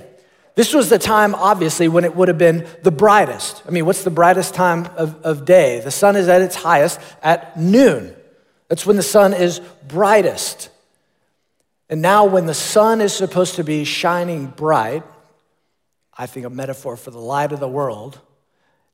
This 0.53 0.72
was 0.72 0.88
the 0.88 1.00
time, 1.00 1.34
obviously, 1.34 1.88
when 1.88 2.03
it 2.05 2.15
would 2.15 2.27
have 2.27 2.38
been 2.38 2.67
the 2.84 2.91
brightest. 2.91 3.63
I 3.67 3.72
mean, 3.72 3.88
what's 3.88 4.03
the 4.03 4.12
brightest 4.12 4.53
time 4.53 4.86
of, 4.98 5.19
of 5.24 5.45
day? 5.45 5.79
The 5.79 5.89
sun 5.89 6.15
is 6.15 6.27
at 6.27 6.43
its 6.43 6.55
highest 6.55 7.00
at 7.24 7.60
noon. 7.60 8.15
That's 8.67 8.86
when 8.86 8.98
the 8.98 9.01
sun 9.01 9.34
is 9.34 9.62
brightest. 9.88 10.69
And 11.89 12.03
now, 12.03 12.25
when 12.25 12.45
the 12.45 12.53
sun 12.53 13.01
is 13.01 13.15
supposed 13.15 13.55
to 13.55 13.63
be 13.63 13.84
shining 13.84 14.45
bright, 14.45 15.01
I 16.15 16.27
think 16.27 16.45
a 16.45 16.51
metaphor 16.51 16.95
for 16.95 17.10
the 17.10 17.17
light 17.17 17.51
of 17.51 17.60
the 17.60 17.67
world, 17.67 18.19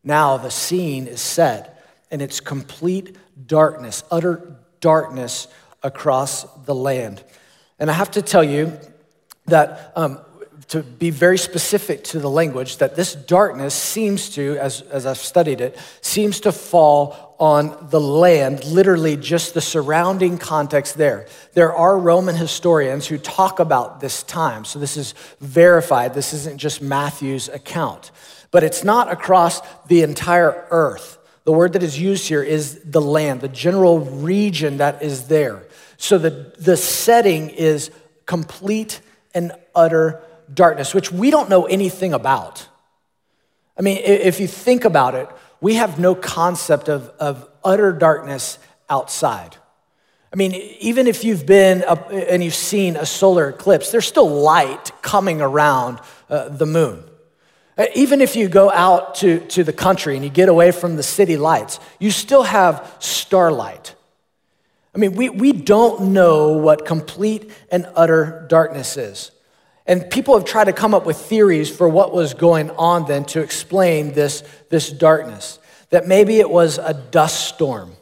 now 0.02 0.38
the 0.38 0.50
scene 0.50 1.08
is 1.08 1.20
set 1.20 1.86
and 2.10 2.22
it's 2.22 2.40
complete 2.40 3.18
darkness, 3.46 4.06
utter 4.10 4.56
darkness 4.80 5.50
across 5.84 6.44
the 6.64 6.74
land. 6.74 7.22
And 7.82 7.90
I 7.90 7.94
have 7.94 8.12
to 8.12 8.22
tell 8.22 8.44
you 8.44 8.78
that 9.48 9.92
um, 9.96 10.20
to 10.68 10.84
be 10.84 11.10
very 11.10 11.40
specific 11.40 12.04
to 12.06 12.20
the 12.20 12.30
language, 12.30 12.78
that 12.78 12.96
this 12.96 13.16
darkness 13.16 13.74
seems 13.74 14.30
to, 14.36 14.56
as, 14.58 14.82
as 14.82 15.08
I've 15.08 15.18
studied 15.18 15.62
it, 15.62 15.78
seems 16.00 16.42
to 16.42 16.52
fall 16.52 17.36
on 17.40 17.88
the 17.90 18.00
land, 18.00 18.64
literally 18.66 19.18
just 19.18 19.56
the 19.56 19.62
surrounding 19.62 20.38
context 20.38 20.96
there. 20.96 21.26
There 21.54 21.74
are 21.74 21.98
Roman 21.98 22.36
historians 22.36 23.08
who 23.08 23.18
talk 23.18 23.60
about 23.60 24.00
this 24.00 24.22
time, 24.22 24.64
so 24.64 24.78
this 24.78 24.96
is 24.96 25.16
verified. 25.40 26.14
This 26.14 26.34
isn't 26.34 26.60
just 26.60 26.84
Matthew's 26.84 27.50
account, 27.50 28.12
but 28.52 28.64
it's 28.64 28.84
not 28.84 29.12
across 29.12 29.60
the 29.88 30.04
entire 30.04 30.68
earth. 30.70 31.18
The 31.46 31.52
word 31.52 31.74
that 31.74 31.82
is 31.82 32.00
used 32.00 32.28
here 32.28 32.44
is 32.44 32.80
the 32.86 33.02
land, 33.02 33.42
the 33.42 33.48
general 33.48 34.00
region 34.00 34.78
that 34.78 35.02
is 35.02 35.28
there. 35.28 35.64
So 36.02 36.18
the, 36.18 36.52
the 36.58 36.78
setting 36.78 37.52
is 37.52 37.92
complete 38.26 39.02
and 39.36 39.52
utter 39.76 40.20
darkness, 40.52 40.96
which 40.96 41.12
we 41.12 41.30
don't 41.30 41.48
know 41.48 41.68
anything 41.68 42.12
about. 42.12 42.68
I 43.78 43.84
mean, 43.84 43.98
if 44.04 44.40
you 44.40 44.48
think 44.48 44.84
about 44.84 45.14
it, 45.14 45.30
we 45.62 45.76
have 45.76 46.00
no 46.00 46.16
concept 46.16 46.90
of, 46.90 47.10
of 47.20 47.48
utter 47.64 47.92
darkness 47.92 48.58
outside. 48.90 49.58
I 50.34 50.38
mean, 50.38 50.54
even 50.80 51.06
if 51.06 51.24
you've 51.24 51.46
been 51.46 51.84
and 51.84 52.44
you've 52.44 52.56
seen 52.56 52.96
a 52.96 53.06
solar 53.06 53.50
eclipse, 53.50 53.92
there's 53.92 54.08
still 54.08 54.28
light 54.28 54.92
coming 55.04 55.40
around 55.40 56.00
uh, 56.32 56.50
the 56.50 56.66
moon. 56.66 57.04
Uh, 57.78 57.86
even 57.94 58.22
if 58.22 58.36
you 58.36 58.50
go 58.50 58.72
out 58.72 59.16
to, 59.16 59.40
to 59.50 59.64
the 59.64 59.74
country 59.74 60.16
and 60.16 60.26
you 60.26 60.32
get 60.32 60.50
away 60.50 60.72
from 60.72 60.96
the 60.96 61.04
city 61.04 61.38
lights, 61.38 61.80
you 62.00 62.10
still 62.10 62.44
have 62.44 62.92
starlight. 62.98 63.94
I 64.94 64.98
mean, 64.98 65.14
we, 65.14 65.30
we 65.30 65.54
don't 65.54 66.14
know 66.14 66.58
what 66.58 66.86
complete 66.86 67.52
and 67.72 67.88
utter 67.96 68.46
darkness 68.50 68.98
is. 68.98 69.32
And 69.88 70.10
people 70.10 70.36
have 70.38 70.46
tried 70.46 70.66
to 70.66 70.74
come 70.74 70.94
up 70.94 71.06
with 71.06 71.18
theories 71.18 71.70
for 71.76 71.88
what 71.88 72.14
was 72.14 72.34
going 72.34 72.70
on 72.72 73.08
then 73.08 73.26
to 73.26 73.42
explain 73.42 74.14
this, 74.14 74.44
this 74.70 74.92
darkness. 74.92 75.60
That 75.90 76.08
maybe 76.08 76.40
it 76.40 76.50
was 76.50 76.78
a 76.78 76.94
dust 76.94 77.48
storm. 77.48 77.94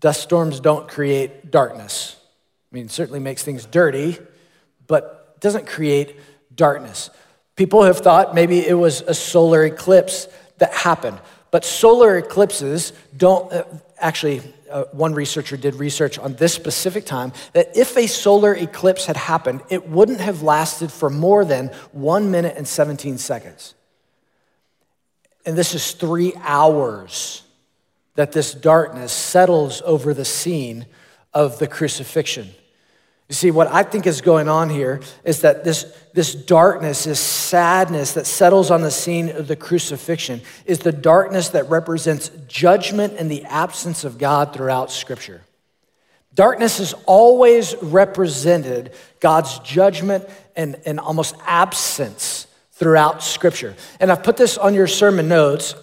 Dust 0.00 0.22
storms 0.22 0.60
don't 0.60 0.88
create 0.88 1.50
darkness. 1.50 2.16
I 2.70 2.74
mean, 2.74 2.88
certainly 2.88 3.20
makes 3.20 3.42
things 3.42 3.64
dirty, 3.64 4.18
but 4.86 5.40
doesn't 5.40 5.66
create 5.66 6.16
darkness. 6.54 7.10
People 7.56 7.84
have 7.84 7.98
thought 7.98 8.34
maybe 8.34 8.66
it 8.66 8.74
was 8.74 9.00
a 9.00 9.14
solar 9.14 9.64
eclipse 9.64 10.28
that 10.58 10.72
happened. 10.74 11.18
But 11.50 11.64
solar 11.64 12.18
eclipses 12.18 12.92
don't 13.16 13.50
uh, 13.52 13.64
actually, 13.98 14.42
uh, 14.70 14.84
one 14.92 15.14
researcher 15.14 15.56
did 15.56 15.74
research 15.76 16.18
on 16.18 16.34
this 16.34 16.54
specific 16.54 17.04
time 17.04 17.32
that 17.52 17.76
if 17.76 17.96
a 17.96 18.06
solar 18.06 18.54
eclipse 18.54 19.06
had 19.06 19.16
happened, 19.16 19.62
it 19.68 19.88
wouldn't 19.88 20.20
have 20.20 20.42
lasted 20.42 20.90
for 20.92 21.10
more 21.10 21.44
than 21.44 21.68
one 21.92 22.30
minute 22.30 22.56
and 22.56 22.66
17 22.66 23.18
seconds. 23.18 23.74
And 25.44 25.56
this 25.56 25.74
is 25.74 25.92
three 25.92 26.32
hours 26.40 27.42
that 28.16 28.32
this 28.32 28.52
darkness 28.52 29.12
settles 29.12 29.82
over 29.84 30.12
the 30.12 30.24
scene 30.24 30.86
of 31.32 31.58
the 31.58 31.68
crucifixion. 31.68 32.50
You 33.28 33.34
see, 33.34 33.50
what 33.50 33.66
I 33.66 33.82
think 33.82 34.06
is 34.06 34.20
going 34.20 34.48
on 34.48 34.70
here 34.70 35.00
is 35.24 35.40
that 35.40 35.64
this, 35.64 35.84
this 36.14 36.32
darkness, 36.32 37.04
this 37.04 37.18
sadness 37.18 38.12
that 38.12 38.24
settles 38.24 38.70
on 38.70 38.82
the 38.82 38.90
scene 38.90 39.30
of 39.30 39.48
the 39.48 39.56
crucifixion, 39.56 40.42
is 40.64 40.78
the 40.78 40.92
darkness 40.92 41.48
that 41.48 41.68
represents 41.68 42.30
judgment 42.46 43.14
and 43.18 43.28
the 43.28 43.44
absence 43.44 44.04
of 44.04 44.18
God 44.18 44.54
throughout 44.54 44.92
Scripture. 44.92 45.42
Darkness 46.34 46.78
has 46.78 46.94
always 47.06 47.74
represented 47.82 48.92
God's 49.18 49.58
judgment 49.60 50.28
and, 50.54 50.76
and 50.86 51.00
almost 51.00 51.34
absence 51.46 52.46
throughout 52.72 53.24
Scripture. 53.24 53.74
And 53.98 54.12
I've 54.12 54.22
put 54.22 54.36
this 54.36 54.56
on 54.56 54.72
your 54.72 54.86
sermon 54.86 55.26
notes 55.26 55.74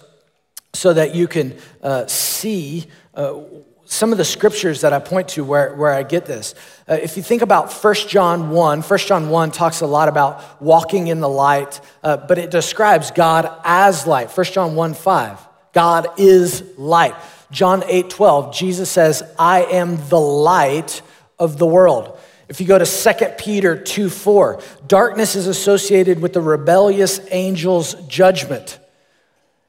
so 0.72 0.94
that 0.94 1.14
you 1.14 1.28
can 1.28 1.58
uh, 1.82 2.06
see 2.06 2.86
uh, 3.14 3.40
some 3.86 4.12
of 4.12 4.18
the 4.18 4.24
scriptures 4.24 4.80
that 4.80 4.92
I 4.92 4.98
point 4.98 5.28
to 5.28 5.44
where, 5.44 5.74
where 5.74 5.92
I 5.92 6.02
get 6.02 6.26
this. 6.26 6.54
Uh, 6.88 6.94
if 6.94 7.16
you 7.16 7.22
think 7.22 7.42
about 7.42 7.72
1 7.72 7.94
John 8.08 8.50
1, 8.50 8.82
1 8.82 8.98
John 9.00 9.28
1 9.28 9.50
talks 9.50 9.80
a 9.80 9.86
lot 9.86 10.08
about 10.08 10.62
walking 10.62 11.08
in 11.08 11.20
the 11.20 11.28
light, 11.28 11.80
uh, 12.02 12.16
but 12.16 12.38
it 12.38 12.50
describes 12.50 13.10
God 13.10 13.50
as 13.64 14.06
light. 14.06 14.30
1 14.30 14.46
John 14.46 14.74
1 14.74 14.94
5, 14.94 15.48
God 15.72 16.08
is 16.18 16.62
light. 16.76 17.14
John 17.50 17.84
8 17.86 18.10
12, 18.10 18.54
Jesus 18.54 18.90
says, 18.90 19.22
I 19.38 19.64
am 19.64 19.96
the 20.08 20.20
light 20.20 21.02
of 21.38 21.58
the 21.58 21.66
world. 21.66 22.18
If 22.48 22.60
you 22.60 22.66
go 22.66 22.78
to 22.78 22.84
2 22.86 23.26
Peter 23.38 23.76
2 23.76 24.10
4, 24.10 24.60
darkness 24.86 25.36
is 25.36 25.46
associated 25.46 26.20
with 26.20 26.32
the 26.32 26.40
rebellious 26.40 27.18
angel's 27.28 27.94
judgment. 28.06 28.78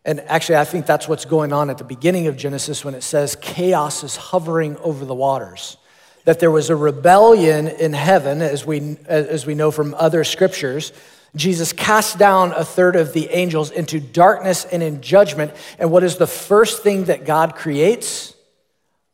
And 0.06 0.22
actually, 0.22 0.58
I 0.58 0.66
think 0.66 0.86
that's 0.86 1.08
what's 1.08 1.26
going 1.26 1.52
on 1.52 1.72
at 1.72 1.80
the 1.80 1.84
beginning 1.84 2.28
of 2.28 2.38
Genesis 2.38 2.86
when 2.86 2.94
it 2.94 3.02
says 3.02 3.36
chaos 3.42 4.04
is 4.04 4.16
hovering 4.16 4.78
over 4.78 5.04
the 5.04 5.16
waters. 5.16 5.78
that 6.26 6.40
there 6.40 6.50
was 6.50 6.72
a 6.72 6.76
rebellion 6.76 7.68
in 7.68 7.94
heaven, 7.94 8.42
as 8.42 8.66
we, 8.66 8.98
as 9.06 9.46
we 9.46 9.54
know 9.54 9.70
from 9.70 9.94
other 9.94 10.24
scriptures. 10.24 10.92
Jesus 11.36 11.72
cast 11.72 12.18
down 12.18 12.52
a 12.54 12.66
third 12.66 12.96
of 12.96 13.14
the 13.14 13.30
angels 13.30 13.70
into 13.70 14.00
darkness 14.00 14.66
and 14.66 14.82
in 14.82 15.02
judgment. 15.02 15.52
And 15.78 15.92
what 15.92 16.04
is 16.04 16.16
the 16.16 16.26
first 16.26 16.82
thing 16.82 17.06
that 17.06 17.26
God 17.26 17.56
creates? 17.56 18.34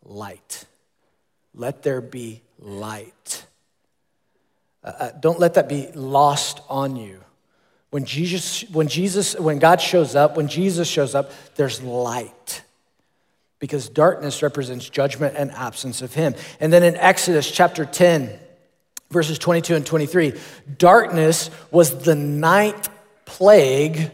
Light. 0.06 0.66
Let 1.54 1.84
there 1.84 2.00
be 2.00 2.44
light. 2.58 3.46
Uh, 4.84 4.88
uh 4.88 5.12
don't 5.20 5.40
let 5.40 5.56
that 5.56 5.68
be 5.68 5.92
lost 5.94 6.62
on 6.70 6.96
you. 6.96 7.22
When 7.92 8.06
Jesus, 8.06 8.64
when 8.72 8.88
Jesus, 8.88 9.38
when 9.38 9.60
God 9.60 9.82
shows 9.82 10.16
up, 10.16 10.38
when 10.38 10.48
Jesus 10.48 10.88
shows 10.88 11.14
up, 11.14 11.32
there's 11.56 11.82
light 11.82 12.64
because 13.60 13.90
darkness 13.90 14.42
represents 14.42 14.90
judgment 14.90 15.36
and 15.38 15.52
absence 15.52 16.02
of 16.02 16.14
him. 16.14 16.34
And 16.60 16.74
then 16.74 16.84
in 16.84 16.96
Exodus 16.96 17.50
chapter 17.50 17.86
10, 17.86 18.32
verses 19.12 19.38
22 19.38 19.76
and 19.76 19.86
23, 19.86 20.34
darkness 20.78 21.52
was 21.70 22.04
the 22.04 22.16
ninth 22.16 22.90
plague 23.26 24.12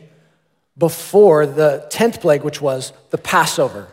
before 0.78 1.46
the 1.46 1.88
10th 1.92 2.20
plague, 2.20 2.44
which 2.44 2.62
was 2.62 2.94
the 3.12 3.18
Passover, 3.18 3.88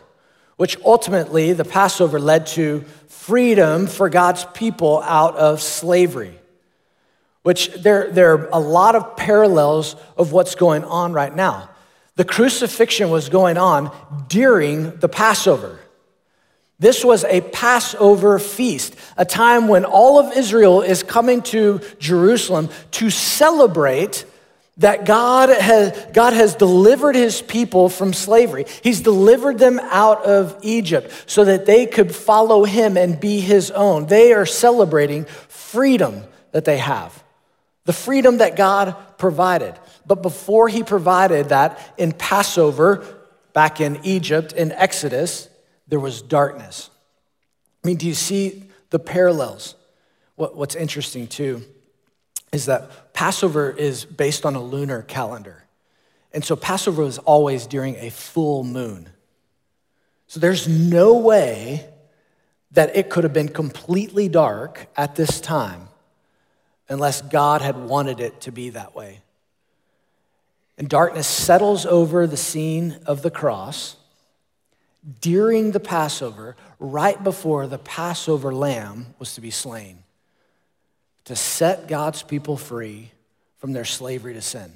which 0.57 0.77
ultimately 0.83 1.53
the 1.53 1.63
Passover 1.63 2.19
led 2.19 2.47
to 2.47 2.81
freedom 3.07 3.87
for 3.87 4.09
God's 4.09 4.45
people 4.53 5.01
out 5.01 5.35
of 5.35 5.61
slavery. 5.61 6.37
Which 7.45 7.71
there, 7.73 8.09
there 8.09 8.33
are 8.33 8.49
a 8.51 8.59
lot 8.59 8.95
of 8.95 9.15
parallels 9.15 9.95
of 10.17 10.31
what's 10.31 10.55
going 10.55 10.83
on 10.83 11.13
right 11.13 11.33
now. 11.35 11.69
The 12.15 12.25
crucifixion 12.25 13.11
was 13.11 13.29
going 13.29 13.55
on 13.59 13.95
during 14.27 14.95
the 14.97 15.07
Passover. 15.07 15.79
This 16.79 17.05
was 17.05 17.23
a 17.25 17.41
Passover 17.41 18.39
feast, 18.39 18.95
a 19.15 19.25
time 19.25 19.67
when 19.67 19.85
all 19.85 20.17
of 20.17 20.35
Israel 20.35 20.81
is 20.81 21.03
coming 21.03 21.43
to 21.43 21.81
Jerusalem 21.99 22.69
to 22.93 23.11
celebrate 23.11 24.25
that 24.77 25.05
God 25.05 25.49
has, 25.49 26.07
God 26.13 26.33
has 26.33 26.55
delivered 26.55 27.15
his 27.15 27.43
people 27.43 27.89
from 27.89 28.11
slavery. 28.11 28.65
He's 28.81 29.01
delivered 29.01 29.59
them 29.59 29.79
out 29.79 30.25
of 30.25 30.57
Egypt 30.63 31.11
so 31.27 31.45
that 31.45 31.67
they 31.67 31.85
could 31.85 32.13
follow 32.15 32.63
him 32.63 32.97
and 32.97 33.19
be 33.19 33.39
his 33.39 33.69
own. 33.69 34.07
They 34.07 34.33
are 34.33 34.47
celebrating 34.47 35.25
freedom 35.25 36.23
that 36.53 36.65
they 36.65 36.79
have, 36.79 37.23
the 37.85 37.93
freedom 37.93 38.39
that 38.39 38.55
God 38.55 38.95
provided. 39.17 39.75
But 40.05 40.21
before 40.21 40.67
he 40.67 40.83
provided 40.83 41.49
that 41.49 41.79
in 41.97 42.11
Passover, 42.11 43.05
back 43.53 43.79
in 43.79 43.99
Egypt, 44.03 44.51
in 44.53 44.71
Exodus, 44.71 45.49
there 45.87 45.99
was 45.99 46.21
darkness. 46.21 46.89
I 47.83 47.87
mean, 47.87 47.97
do 47.97 48.07
you 48.07 48.15
see 48.15 48.63
the 48.89 48.99
parallels? 48.99 49.75
What, 50.35 50.57
what's 50.57 50.75
interesting 50.75 51.27
too 51.27 51.63
is 52.51 52.65
that 52.65 53.13
Passover 53.13 53.69
is 53.69 54.05
based 54.05 54.45
on 54.45 54.55
a 54.55 54.61
lunar 54.61 55.01
calendar. 55.03 55.63
And 56.33 56.43
so 56.43 56.55
Passover 56.55 57.03
is 57.03 57.17
always 57.19 57.65
during 57.65 57.95
a 57.97 58.09
full 58.09 58.63
moon. 58.63 59.09
So 60.27 60.39
there's 60.39 60.67
no 60.67 61.15
way 61.17 61.87
that 62.71 62.95
it 62.95 63.09
could 63.09 63.23
have 63.23 63.33
been 63.33 63.49
completely 63.49 64.27
dark 64.27 64.87
at 64.97 65.15
this 65.15 65.39
time 65.39 65.87
unless 66.89 67.21
God 67.21 67.61
had 67.61 67.77
wanted 67.77 68.19
it 68.19 68.41
to 68.41 68.51
be 68.51 68.71
that 68.71 68.95
way. 68.95 69.21
And 70.77 70.89
darkness 70.89 71.27
settles 71.27 71.85
over 71.85 72.27
the 72.27 72.37
scene 72.37 72.99
of 73.05 73.21
the 73.21 73.31
cross 73.31 73.95
during 75.21 75.71
the 75.71 75.79
Passover, 75.79 76.55
right 76.79 77.21
before 77.23 77.67
the 77.67 77.77
Passover 77.77 78.53
lamb 78.53 79.13
was 79.19 79.35
to 79.35 79.41
be 79.41 79.51
slain, 79.51 79.99
to 81.25 81.35
set 81.35 81.87
God's 81.87 82.23
people 82.23 82.57
free 82.57 83.11
from 83.57 83.73
their 83.73 83.85
slavery 83.85 84.33
to 84.33 84.41
sin. 84.41 84.73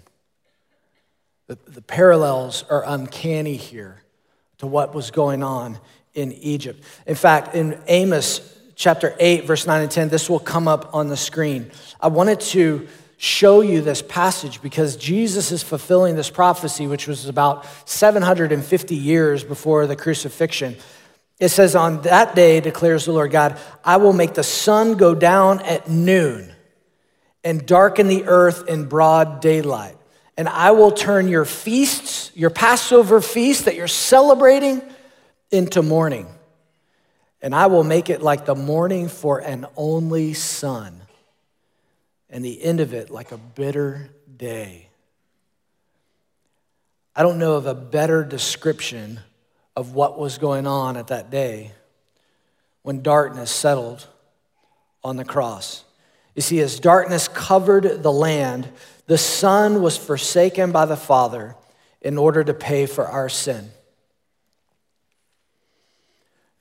The, 1.48 1.58
the 1.68 1.82
parallels 1.82 2.64
are 2.70 2.84
uncanny 2.86 3.56
here 3.56 4.04
to 4.60 4.68
what 4.68 4.94
was 4.94 5.10
going 5.10 5.42
on 5.42 5.80
in 6.14 6.32
Egypt. 6.32 6.84
In 7.08 7.16
fact, 7.16 7.56
in 7.56 7.82
Amos 7.88 8.59
chapter 8.80 9.14
8, 9.20 9.44
verse 9.44 9.68
9 9.68 9.82
and 9.82 9.92
10, 9.92 10.08
this 10.08 10.30
will 10.30 10.40
come 10.40 10.68
up 10.68 10.96
on 10.96 11.10
the 11.10 11.18
screen. 11.18 11.70
I 12.00 12.08
wanted 12.08 12.40
to 12.40 12.88
show 13.18 13.60
you 13.60 13.82
this 13.82 14.02
passage 14.02 14.62
because 14.62 14.96
Jesus 14.96 15.52
is 15.52 15.62
fulfilling 15.62 16.16
this 16.16 16.30
prophecy, 16.30 16.88
which 16.88 17.06
was 17.06 17.26
about 17.26 17.66
750 17.88 18.96
years 18.96 19.44
before 19.44 19.86
the 19.86 19.98
crucifixion. 19.98 20.78
It 21.40 21.50
says, 21.50 21.76
On 21.76 22.02
that 22.04 22.36
day, 22.36 22.62
declares 22.62 23.04
the 23.04 23.12
Lord 23.12 23.32
God, 23.32 23.60
I 23.84 23.98
will 23.98 24.14
make 24.14 24.34
the 24.34 24.44
sun 24.44 24.96
go 24.96 25.14
down 25.14 25.60
at 25.64 25.90
noon 25.90 26.50
and 27.44 27.66
darken 27.66 28.08
the 28.08 28.24
earth 28.28 28.70
in 28.70 28.86
broad 28.86 29.42
daylight. 29.42 29.98
And 30.38 30.48
I 30.48 30.72
will 30.72 30.92
turn 30.92 31.28
your 31.28 31.44
feasts, 31.44 32.32
your 32.34 32.50
Passover 32.50 33.20
feast 33.20 33.66
that 33.66 33.76
you're 33.76 33.90
celebrating, 33.90 34.82
into 35.52 35.82
mourning. 35.82 36.28
And 37.42 37.56
I 37.56 37.68
will 37.68 37.84
make 37.84 38.10
it 38.10 38.22
like 38.22 38.46
the 38.46 38.56
morning 38.56 39.08
for 39.08 39.40
an 39.40 39.66
only 39.78 40.34
son 40.34 41.02
and 42.30 42.44
the 42.44 42.62
end 42.62 42.80
of 42.80 42.94
it 42.94 43.10
like 43.10 43.32
a 43.32 43.38
bitter 43.38 44.10
day. 44.38 44.90
I 47.16 47.24
don't 47.24 47.40
know 47.40 47.56
of 47.56 47.66
a 47.66 47.74
better 47.74 48.24
description 48.24 49.20
of 49.76 49.94
what 49.94 50.20
was 50.20 50.38
going 50.38 50.68
on 50.68 50.98
at 50.98 51.08
that 51.08 51.30
day 51.30 51.72
when 52.82 53.02
darkness 53.02 53.52
settled 53.52 54.08
on 55.04 55.16
the 55.16 55.26
cross. 55.26 55.84
You 56.36 56.42
see, 56.42 56.60
as 56.60 56.80
darkness 56.80 57.28
covered 57.28 58.04
the 58.04 58.12
land, 58.12 58.70
the 59.08 59.18
Son 59.18 59.82
was 59.82 59.98
forsaken 59.98 60.72
by 60.72 60.86
the 60.86 60.96
Father 60.96 61.56
in 62.02 62.18
order 62.18 62.44
to 62.44 62.54
pay 62.54 62.86
for 62.86 63.06
our 63.06 63.28
sin. 63.28 63.72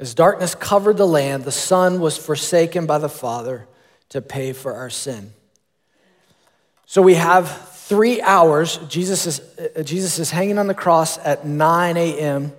As 0.00 0.14
darkness 0.14 0.54
covered 0.54 0.96
the 0.96 1.06
land, 1.06 1.44
the 1.44 1.52
Son 1.52 2.00
was 2.00 2.16
forsaken 2.16 2.86
by 2.86 2.98
the 2.98 3.08
Father 3.08 3.66
to 4.10 4.20
pay 4.20 4.52
for 4.52 4.74
our 4.74 4.90
sin. 4.90 5.32
So 6.86 7.02
we 7.02 7.14
have 7.14 7.50
three 7.88 8.22
hours. 8.22 8.78
Jesus 8.88 9.26
is, 9.26 9.40
uh, 9.76 9.82
Jesus 9.82 10.18
is 10.18 10.30
hanging 10.30 10.58
on 10.58 10.66
the 10.66 10.74
cross 10.74 11.18
at 11.18 11.46
9 11.46 11.96
a.m. 11.96 12.52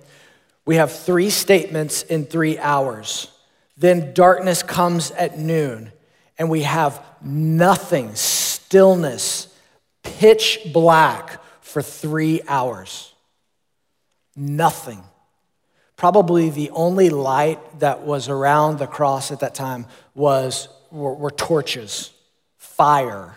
We 0.66 0.76
have 0.76 0.92
three 0.92 1.30
statements 1.30 2.02
in 2.02 2.26
three 2.26 2.58
hours. 2.58 3.32
Then 3.76 4.12
darkness 4.12 4.62
comes 4.62 5.10
at 5.12 5.38
noon, 5.38 5.90
and 6.38 6.50
we 6.50 6.62
have 6.62 7.02
nothing, 7.22 8.14
stillness, 8.14 9.48
pitch 10.02 10.60
black 10.72 11.42
for 11.62 11.80
three 11.80 12.42
hours. 12.46 13.14
Nothing. 14.36 15.02
Probably 16.00 16.48
the 16.48 16.70
only 16.70 17.10
light 17.10 17.58
that 17.80 18.00
was 18.00 18.30
around 18.30 18.78
the 18.78 18.86
cross 18.86 19.30
at 19.30 19.40
that 19.40 19.54
time 19.54 19.84
was, 20.14 20.70
were, 20.90 21.12
were 21.12 21.30
torches, 21.30 22.10
fire 22.56 23.36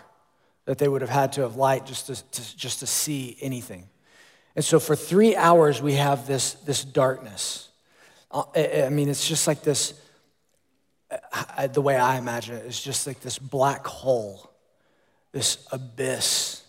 that 0.64 0.78
they 0.78 0.88
would 0.88 1.02
have 1.02 1.10
had 1.10 1.34
to 1.34 1.42
have 1.42 1.56
light 1.56 1.84
just 1.84 2.06
to, 2.06 2.14
to, 2.30 2.56
just 2.56 2.80
to 2.80 2.86
see 2.86 3.36
anything. 3.42 3.86
And 4.56 4.64
so 4.64 4.80
for 4.80 4.96
three 4.96 5.36
hours, 5.36 5.82
we 5.82 5.92
have 5.92 6.26
this, 6.26 6.54
this 6.54 6.82
darkness. 6.86 7.68
Uh, 8.30 8.44
I 8.56 8.88
mean, 8.88 9.10
it's 9.10 9.28
just 9.28 9.46
like 9.46 9.60
this, 9.60 9.92
the 11.70 11.82
way 11.82 11.96
I 11.98 12.16
imagine 12.16 12.56
it, 12.56 12.64
is 12.64 12.80
just 12.80 13.06
like 13.06 13.20
this 13.20 13.38
black 13.38 13.86
hole, 13.86 14.50
this 15.32 15.68
abyss, 15.70 16.62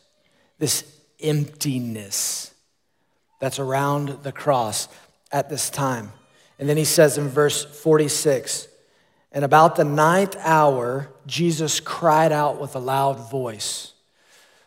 this 0.60 0.84
emptiness 1.22 2.54
that's 3.40 3.60
around 3.60 4.10
the 4.24 4.34
cross 4.34 4.90
at 5.36 5.50
this 5.50 5.70
time. 5.70 6.14
And 6.58 6.70
then 6.70 6.78
he 6.78 6.86
says 6.86 7.18
in 7.18 7.28
verse 7.28 7.66
46 7.66 8.70
and 9.34 9.44
about 9.44 9.76
the 9.76 9.84
ninth 9.84 10.38
hour, 10.40 11.10
Jesus 11.28 11.82
cried 11.82 12.32
out 12.32 12.62
with 12.62 12.74
a 12.78 12.80
loud 12.80 13.30
voice. 13.30 13.92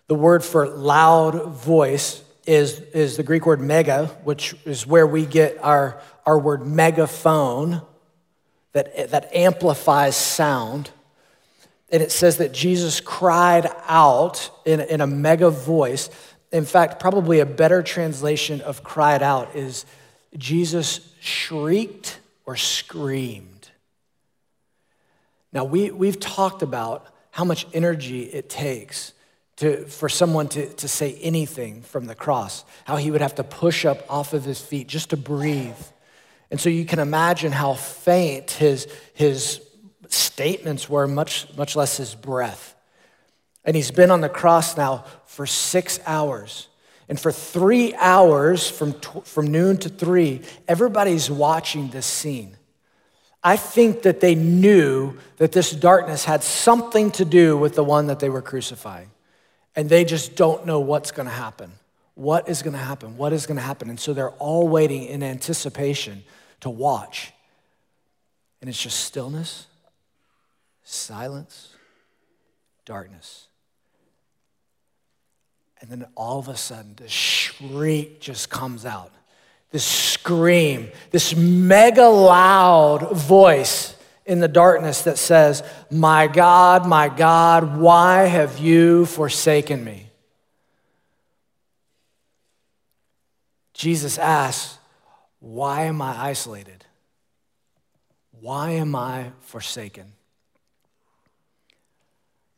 The 0.09 0.15
word 0.15 0.45
for 0.45 0.69
loud 0.69 1.55
voice 1.55 2.23
is, 2.47 2.81
is 2.93 3.17
the 3.17 3.23
Greek 3.23 3.47
word 3.47 3.63
mega, 3.63 4.09
which 4.25 4.55
is 4.67 4.87
where 4.87 5.07
we 5.07 5.25
get 5.25 5.57
our, 5.63 5.99
our 6.27 6.39
word 6.39 6.67
megaphone 6.67 7.81
that, 8.73 9.11
that 9.11 9.35
amplifies 9.35 10.17
sound. 10.17 10.91
And 11.89 12.03
it 12.03 12.13
says 12.13 12.37
that 12.37 12.53
Jesus 12.53 13.01
cried 13.01 13.71
out 13.87 14.51
in, 14.67 14.81
in 14.81 15.01
a 15.01 15.07
mega 15.07 15.49
voice. 15.49 16.11
In 16.53 16.67
fact, 16.67 17.01
probably 17.01 17.41
a 17.41 17.47
better 17.47 17.83
translation 17.83 18.61
of 18.61 18.85
cried 18.85 19.23
out 19.23 19.57
is 19.57 19.87
Jesus 20.37 21.13
shrieked 21.21 22.19
or 22.45 22.57
screamed. 22.57 23.71
Now, 25.53 25.65
we, 25.65 25.91
we've 25.91 26.21
talked 26.21 26.63
about 26.63 27.07
how 27.31 27.45
much 27.45 27.67
energy 27.73 28.23
it 28.23 28.49
takes 28.49 29.13
to, 29.57 29.85
for 29.87 30.09
someone 30.09 30.49
to, 30.49 30.69
to 30.75 30.89
say 30.89 31.19
anything 31.21 31.83
from 31.83 32.07
the 32.07 32.15
cross, 32.15 32.65
how 32.85 32.97
he 32.97 33.11
would 33.11 33.21
have 33.21 33.35
to 33.37 33.45
push 33.45 33.85
up 33.85 34.05
off 34.09 34.33
of 34.33 34.45
his 34.45 34.61
feet 34.61 34.87
just 34.87 35.11
to 35.11 35.17
breathe. 35.17 35.75
And 36.51 36.61
so 36.61 36.69
you 36.69 36.85
can 36.85 36.99
imagine 36.99 37.53
how 37.53 37.75
faint 37.75 38.53
his, 38.53 38.87
his 39.15 39.61
statements 40.09 40.89
were, 40.89 41.07
much, 41.07 41.47
much 41.57 41.77
less 41.77 41.97
his 41.97 42.15
breath. 42.15 42.75
And 43.65 43.75
he's 43.75 43.91
been 43.91 44.11
on 44.11 44.21
the 44.21 44.29
cross 44.29 44.77
now 44.77 45.05
for 45.27 45.45
six 45.45 46.01
hours. 46.07 46.68
And 47.09 47.19
for 47.19 47.33
three 47.33 47.95
hours, 47.95 48.69
from, 48.69 48.93
from 49.25 49.47
noon 49.47 49.79
to 49.79 49.89
three, 49.89 50.43
everybody's 50.67 51.31
watching 51.31 51.89
this 51.89 52.07
scene. 52.07 52.57
I 53.43 53.57
think 53.57 54.03
that 54.03 54.21
they 54.21 54.35
knew 54.35 55.17
that 55.39 55.53
this 55.53 55.71
darkness 55.71 56.25
had 56.25 56.43
something 56.43 57.11
to 57.13 57.25
do 57.25 57.57
with 57.57 57.75
the 57.75 57.85
one 57.85 58.09
that 58.09 58.21
they 58.21 58.29
were 58.29 58.43
crucifying. 58.43 59.11
And 59.75 59.89
they 59.89 60.05
just 60.05 60.37
don't 60.37 60.67
know 60.67 60.81
what's 60.81 61.13
going 61.13 61.29
to 61.29 61.35
happen. 61.35 61.73
What 62.15 62.49
is 62.49 62.63
going 62.63 62.73
to 62.73 62.79
happen? 62.81 63.17
What 63.17 63.33
is 63.33 63.47
going 63.47 63.57
to 63.57 63.63
happen? 63.63 63.89
And 63.89 63.99
so 63.99 64.13
they're 64.13 64.31
all 64.31 64.69
waiting 64.69 65.05
in 65.05 65.23
anticipation 65.23 66.25
to 66.61 66.69
watch. 66.69 67.33
And 68.61 68.69
it's 68.69 68.83
just 68.83 69.01
stillness, 69.01 69.67
silence, 70.83 71.71
darkness. 72.85 73.48
And 75.81 75.91
then 75.91 76.07
all 76.17 76.39
of 76.39 76.49
a 76.49 76.57
sudden, 76.57 76.95
this 76.97 77.13
shriek 77.13 78.21
just 78.21 78.51
comes 78.51 78.85
out. 78.85 79.13
This 79.71 79.85
scream, 79.85 80.91
this 81.11 81.37
mega 81.37 82.07
loud 82.07 83.13
voice 83.13 83.95
in 84.25 84.41
the 84.41 84.49
darkness 84.49 85.03
that 85.03 85.19
says, 85.19 85.63
My 85.91 86.27
God, 86.27 86.87
my 86.87 87.09
God, 87.09 87.77
why 87.79 88.25
have 88.25 88.59
you 88.59 89.07
forsaken 89.07 89.85
me? 89.85 90.11
Jesus 93.75 94.19
asks, 94.19 94.79
Why 95.41 95.83
am 95.83 96.03
I 96.03 96.29
isolated? 96.29 96.85
Why 98.41 98.71
am 98.73 98.95
I 98.97 99.33
forsaken? 99.41 100.13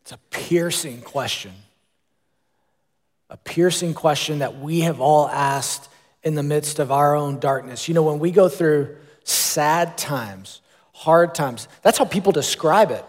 It's 0.03 0.13
a 0.13 0.19
piercing 0.31 1.03
question 1.03 1.53
a 3.31 3.37
piercing 3.37 3.95
question 3.95 4.41
that 4.41 4.59
we 4.59 4.81
have 4.81 5.01
all 5.01 5.29
asked 5.29 5.89
in 6.23 6.35
the 6.35 6.43
midst 6.43 6.79
of 6.81 6.93
our 6.93 7.15
own 7.15 7.39
darkness. 7.39 7.89
You 7.89 7.95
know, 7.95 8.03
when 8.03 8.19
we 8.19 8.33
go 8.33 8.49
through 8.49 8.97
sad 9.25 9.97
times, 9.97 10.61
hard 10.93 11.35
times, 11.35 11.69
that's 11.83 11.97
how 11.97 12.05
people 12.05 12.33
describe 12.33 12.91
it. 12.91 13.05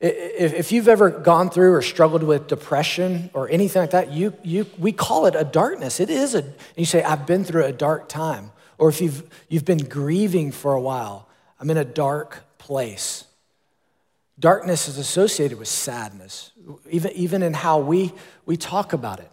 If 0.00 0.72
you've 0.72 0.88
ever 0.88 1.10
gone 1.10 1.50
through 1.50 1.72
or 1.72 1.82
struggled 1.82 2.22
with 2.22 2.48
depression 2.48 3.30
or 3.32 3.48
anything 3.48 3.80
like 3.80 3.92
that, 3.92 4.12
you, 4.12 4.34
you, 4.42 4.66
we 4.78 4.92
call 4.92 5.26
it 5.26 5.34
a 5.36 5.44
darkness. 5.44 6.00
It 6.00 6.10
is 6.10 6.34
a, 6.34 6.44
you 6.76 6.84
say, 6.84 7.02
I've 7.02 7.26
been 7.26 7.44
through 7.44 7.64
a 7.64 7.72
dark 7.72 8.08
time. 8.08 8.50
Or 8.76 8.88
if 8.88 9.00
you've, 9.00 9.22
you've 9.48 9.64
been 9.64 9.84
grieving 9.84 10.50
for 10.50 10.72
a 10.72 10.80
while, 10.80 11.28
I'm 11.60 11.70
in 11.70 11.76
a 11.76 11.84
dark 11.84 12.44
place. 12.58 13.24
Darkness 14.38 14.88
is 14.88 14.98
associated 14.98 15.58
with 15.58 15.68
sadness, 15.68 16.50
even, 16.90 17.12
even 17.12 17.42
in 17.42 17.54
how 17.54 17.78
we, 17.78 18.12
we 18.46 18.56
talk 18.56 18.92
about 18.92 19.20
it. 19.20 19.30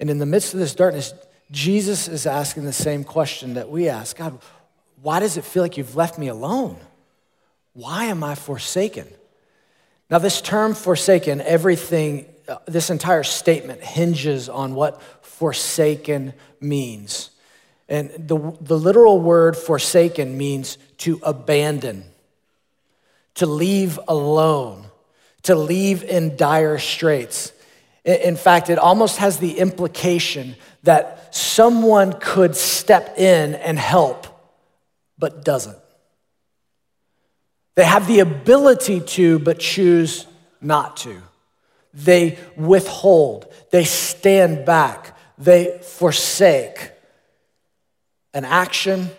And 0.00 0.10
in 0.10 0.18
the 0.18 0.26
midst 0.26 0.54
of 0.54 0.60
this 0.60 0.74
darkness, 0.74 1.14
Jesus 1.50 2.08
is 2.08 2.26
asking 2.26 2.64
the 2.64 2.72
same 2.72 3.04
question 3.04 3.54
that 3.54 3.70
we 3.70 3.88
ask 3.88 4.16
God, 4.16 4.38
why 5.02 5.20
does 5.20 5.36
it 5.36 5.44
feel 5.44 5.62
like 5.62 5.76
you've 5.76 5.96
left 5.96 6.18
me 6.18 6.28
alone? 6.28 6.76
Why 7.74 8.06
am 8.06 8.24
I 8.24 8.34
forsaken? 8.34 9.06
Now, 10.10 10.18
this 10.18 10.40
term 10.40 10.74
forsaken, 10.74 11.40
everything, 11.40 12.26
uh, 12.48 12.58
this 12.66 12.90
entire 12.90 13.22
statement 13.22 13.82
hinges 13.82 14.48
on 14.48 14.74
what 14.74 15.02
forsaken 15.22 16.34
means. 16.60 17.30
And 17.88 18.10
the, 18.10 18.56
the 18.60 18.78
literal 18.78 19.20
word 19.20 19.56
forsaken 19.56 20.38
means 20.38 20.78
to 20.98 21.20
abandon, 21.22 22.04
to 23.34 23.46
leave 23.46 23.98
alone, 24.08 24.86
to 25.42 25.54
leave 25.54 26.02
in 26.02 26.36
dire 26.36 26.78
straits. 26.78 27.52
In 28.04 28.36
fact, 28.36 28.68
it 28.68 28.78
almost 28.78 29.18
has 29.18 29.38
the 29.38 29.58
implication 29.58 30.56
that 30.82 31.34
someone 31.34 32.12
could 32.20 32.54
step 32.54 33.18
in 33.18 33.54
and 33.54 33.78
help, 33.78 34.26
but 35.18 35.44
doesn't. 35.44 35.78
They 37.76 37.84
have 37.84 38.06
the 38.06 38.20
ability 38.20 39.00
to, 39.00 39.38
but 39.38 39.58
choose 39.58 40.26
not 40.60 40.98
to. 40.98 41.20
They 41.94 42.38
withhold, 42.56 43.52
they 43.70 43.84
stand 43.84 44.64
back, 44.64 45.16
they 45.38 45.80
forsake 45.82 46.90
an 48.34 48.44
action 48.44 49.10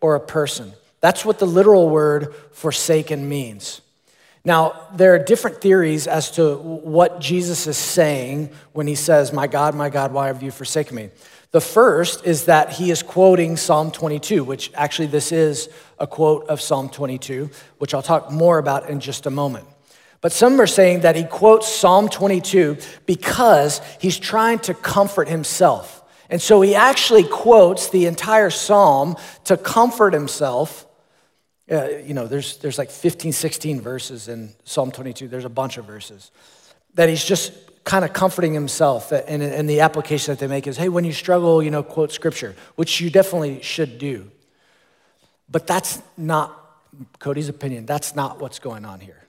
or 0.00 0.14
a 0.14 0.20
person. 0.20 0.72
That's 1.00 1.24
what 1.24 1.38
the 1.38 1.46
literal 1.46 1.88
word 1.88 2.34
forsaken 2.52 3.28
means. 3.28 3.80
Now, 4.48 4.88
there 4.94 5.14
are 5.14 5.18
different 5.18 5.60
theories 5.60 6.06
as 6.06 6.30
to 6.30 6.56
what 6.56 7.20
Jesus 7.20 7.66
is 7.66 7.76
saying 7.76 8.48
when 8.72 8.86
he 8.86 8.94
says, 8.94 9.30
My 9.30 9.46
God, 9.46 9.74
my 9.74 9.90
God, 9.90 10.10
why 10.10 10.28
have 10.28 10.42
you 10.42 10.50
forsaken 10.50 10.96
me? 10.96 11.10
The 11.50 11.60
first 11.60 12.24
is 12.24 12.46
that 12.46 12.72
he 12.72 12.90
is 12.90 13.02
quoting 13.02 13.58
Psalm 13.58 13.90
22, 13.90 14.42
which 14.42 14.70
actually 14.72 15.08
this 15.08 15.32
is 15.32 15.68
a 15.98 16.06
quote 16.06 16.48
of 16.48 16.62
Psalm 16.62 16.88
22, 16.88 17.50
which 17.76 17.92
I'll 17.92 18.00
talk 18.00 18.32
more 18.32 18.56
about 18.56 18.88
in 18.88 19.00
just 19.00 19.26
a 19.26 19.30
moment. 19.30 19.68
But 20.22 20.32
some 20.32 20.58
are 20.62 20.66
saying 20.66 21.00
that 21.00 21.14
he 21.14 21.24
quotes 21.24 21.68
Psalm 21.68 22.08
22 22.08 22.78
because 23.04 23.82
he's 24.00 24.18
trying 24.18 24.60
to 24.60 24.72
comfort 24.72 25.28
himself. 25.28 26.02
And 26.30 26.40
so 26.40 26.62
he 26.62 26.74
actually 26.74 27.24
quotes 27.24 27.90
the 27.90 28.06
entire 28.06 28.48
psalm 28.48 29.16
to 29.44 29.58
comfort 29.58 30.14
himself 30.14 30.87
uh, 31.70 31.88
you 32.04 32.14
know, 32.14 32.26
there's, 32.26 32.56
there's 32.58 32.78
like 32.78 32.90
15, 32.90 33.32
16 33.32 33.80
verses 33.80 34.28
in 34.28 34.54
Psalm 34.64 34.90
22. 34.90 35.28
There's 35.28 35.44
a 35.44 35.50
bunch 35.50 35.76
of 35.76 35.84
verses 35.84 36.30
that 36.94 37.08
he's 37.08 37.24
just 37.24 37.52
kind 37.84 38.04
of 38.04 38.12
comforting 38.12 38.54
himself. 38.54 39.12
And, 39.12 39.42
and 39.42 39.68
the 39.68 39.80
application 39.80 40.32
that 40.32 40.38
they 40.38 40.46
make 40.46 40.66
is 40.66 40.76
hey, 40.76 40.88
when 40.88 41.04
you 41.04 41.12
struggle, 41.12 41.62
you 41.62 41.70
know, 41.70 41.82
quote 41.82 42.12
scripture, 42.12 42.54
which 42.76 43.00
you 43.00 43.10
definitely 43.10 43.62
should 43.62 43.98
do. 43.98 44.30
But 45.50 45.66
that's 45.66 46.00
not 46.16 46.54
Cody's 47.18 47.48
opinion. 47.48 47.86
That's 47.86 48.14
not 48.14 48.40
what's 48.40 48.58
going 48.58 48.84
on 48.84 49.00
here. 49.00 49.26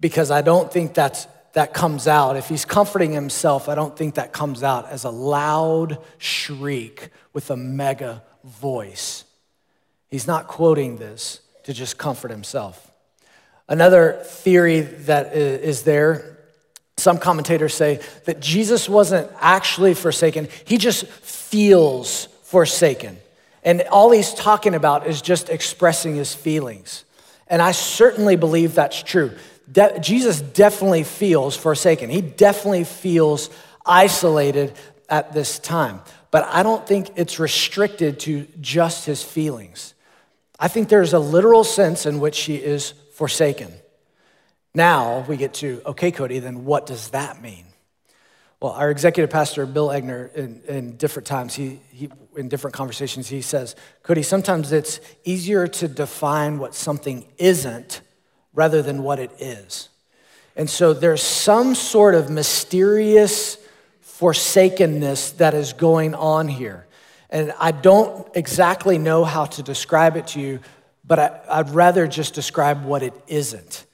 Because 0.00 0.30
I 0.30 0.42
don't 0.42 0.72
think 0.72 0.94
that's, 0.94 1.26
that 1.54 1.74
comes 1.74 2.06
out. 2.06 2.36
If 2.36 2.48
he's 2.48 2.64
comforting 2.64 3.12
himself, 3.12 3.68
I 3.68 3.74
don't 3.74 3.96
think 3.96 4.14
that 4.14 4.32
comes 4.32 4.62
out 4.62 4.88
as 4.88 5.04
a 5.04 5.10
loud 5.10 5.98
shriek 6.18 7.10
with 7.32 7.50
a 7.50 7.56
mega 7.56 8.22
voice. 8.44 9.24
He's 10.08 10.26
not 10.26 10.46
quoting 10.46 10.96
this 10.96 11.40
to 11.68 11.74
just 11.74 11.98
comfort 11.98 12.30
himself. 12.30 12.90
Another 13.68 14.22
theory 14.24 14.80
that 14.80 15.36
is 15.36 15.82
there, 15.82 16.38
some 16.96 17.18
commentators 17.18 17.74
say 17.74 18.00
that 18.24 18.40
Jesus 18.40 18.88
wasn't 18.88 19.30
actually 19.38 19.92
forsaken, 19.92 20.48
he 20.64 20.78
just 20.78 21.04
feels 21.04 22.24
forsaken. 22.44 23.18
And 23.62 23.82
all 23.90 24.10
he's 24.10 24.32
talking 24.32 24.74
about 24.74 25.06
is 25.06 25.20
just 25.20 25.50
expressing 25.50 26.16
his 26.16 26.34
feelings. 26.34 27.04
And 27.48 27.60
I 27.60 27.72
certainly 27.72 28.36
believe 28.36 28.74
that's 28.74 29.02
true. 29.02 29.32
De- 29.70 30.00
Jesus 30.00 30.40
definitely 30.40 31.04
feels 31.04 31.54
forsaken. 31.54 32.08
He 32.08 32.22
definitely 32.22 32.84
feels 32.84 33.50
isolated 33.84 34.72
at 35.10 35.34
this 35.34 35.58
time. 35.58 36.00
But 36.30 36.44
I 36.44 36.62
don't 36.62 36.86
think 36.86 37.10
it's 37.16 37.38
restricted 37.38 38.20
to 38.20 38.46
just 38.58 39.04
his 39.04 39.22
feelings. 39.22 39.92
I 40.58 40.68
think 40.68 40.88
there's 40.88 41.12
a 41.12 41.18
literal 41.18 41.64
sense 41.64 42.04
in 42.06 42.20
which 42.20 42.34
she 42.34 42.56
is 42.56 42.92
forsaken. 43.14 43.72
Now 44.74 45.24
we 45.28 45.36
get 45.36 45.54
to, 45.54 45.82
okay, 45.86 46.10
Cody, 46.10 46.38
then 46.40 46.64
what 46.64 46.86
does 46.86 47.10
that 47.10 47.40
mean? 47.40 47.64
Well, 48.60 48.72
our 48.72 48.90
executive 48.90 49.30
pastor, 49.30 49.66
Bill 49.66 49.88
Egner, 49.88 50.34
in, 50.34 50.60
in 50.66 50.96
different 50.96 51.26
times, 51.26 51.54
he, 51.54 51.78
he, 51.92 52.10
in 52.36 52.48
different 52.48 52.74
conversations, 52.74 53.28
he 53.28 53.40
says, 53.40 53.76
Cody, 54.02 54.22
sometimes 54.22 54.72
it's 54.72 55.00
easier 55.24 55.68
to 55.68 55.86
define 55.86 56.58
what 56.58 56.74
something 56.74 57.24
isn't 57.38 58.00
rather 58.52 58.82
than 58.82 59.04
what 59.04 59.20
it 59.20 59.30
is. 59.38 59.90
And 60.56 60.68
so 60.68 60.92
there's 60.92 61.22
some 61.22 61.76
sort 61.76 62.16
of 62.16 62.30
mysterious 62.30 63.58
forsakenness 64.00 65.32
that 65.32 65.54
is 65.54 65.72
going 65.72 66.16
on 66.16 66.48
here. 66.48 66.87
And 67.30 67.52
I 67.58 67.72
don't 67.72 68.26
exactly 68.34 68.98
know 68.98 69.24
how 69.24 69.44
to 69.46 69.62
describe 69.62 70.16
it 70.16 70.28
to 70.28 70.40
you, 70.40 70.60
but 71.04 71.18
I, 71.48 71.62
would 71.62 71.74
rather 71.74 72.06
just 72.06 72.34
describe 72.34 72.84
what 72.84 73.02
it 73.02 73.14
isn't 73.26 73.86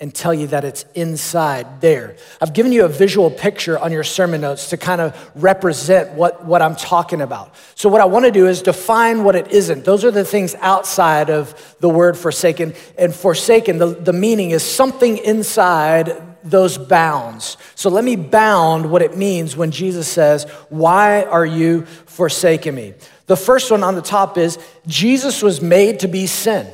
and 0.00 0.14
tell 0.14 0.34
you 0.34 0.48
that 0.48 0.64
it's 0.64 0.84
inside 0.94 1.80
there. 1.80 2.16
I've 2.40 2.52
given 2.52 2.72
you 2.72 2.84
a 2.84 2.88
visual 2.88 3.30
picture 3.30 3.78
on 3.78 3.92
your 3.92 4.04
sermon 4.04 4.40
notes 4.40 4.70
to 4.70 4.76
kind 4.76 5.00
of 5.00 5.30
represent 5.36 6.12
what, 6.12 6.44
what 6.44 6.60
I'm 6.62 6.76
talking 6.76 7.20
about. 7.20 7.54
So, 7.74 7.88
what 7.88 8.00
I 8.00 8.04
want 8.04 8.24
to 8.24 8.32
do 8.32 8.46
is 8.46 8.60
define 8.60 9.24
what 9.24 9.36
it 9.36 9.52
isn't. 9.52 9.84
Those 9.84 10.04
are 10.04 10.10
the 10.10 10.24
things 10.24 10.54
outside 10.56 11.30
of 11.30 11.76
the 11.80 11.88
word 11.88 12.18
forsaken. 12.18 12.74
And 12.98 13.14
forsaken, 13.14 13.78
the, 13.78 13.86
the 13.86 14.12
meaning 14.12 14.50
is 14.50 14.62
something 14.62 15.16
inside 15.18 16.33
those 16.44 16.78
bounds. 16.78 17.56
So 17.74 17.88
let 17.90 18.04
me 18.04 18.16
bound 18.16 18.90
what 18.90 19.02
it 19.02 19.16
means 19.16 19.56
when 19.56 19.70
Jesus 19.70 20.06
says, 20.06 20.44
Why 20.68 21.24
are 21.24 21.46
you 21.46 21.86
forsaking 22.06 22.74
me? 22.74 22.94
The 23.26 23.36
first 23.36 23.70
one 23.70 23.82
on 23.82 23.94
the 23.94 24.02
top 24.02 24.36
is 24.36 24.58
Jesus 24.86 25.42
was 25.42 25.62
made 25.62 26.00
to 26.00 26.08
be 26.08 26.26
sin. 26.26 26.66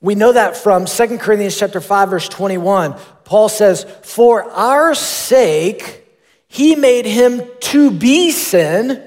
We 0.00 0.14
know 0.14 0.32
that 0.32 0.56
from 0.56 0.84
2 0.84 1.18
Corinthians 1.18 1.58
chapter 1.58 1.80
5 1.80 2.10
verse 2.10 2.28
21. 2.28 2.94
Paul 3.24 3.48
says, 3.48 3.84
"For 4.02 4.44
our 4.52 4.94
sake 4.94 6.06
he 6.46 6.76
made 6.76 7.04
him 7.04 7.42
to 7.60 7.90
be 7.90 8.30
sin 8.30 9.02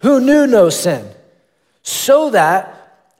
who 0.00 0.20
knew 0.20 0.46
no 0.46 0.70
sin, 0.70 1.04
so 1.82 2.30
that 2.30 2.72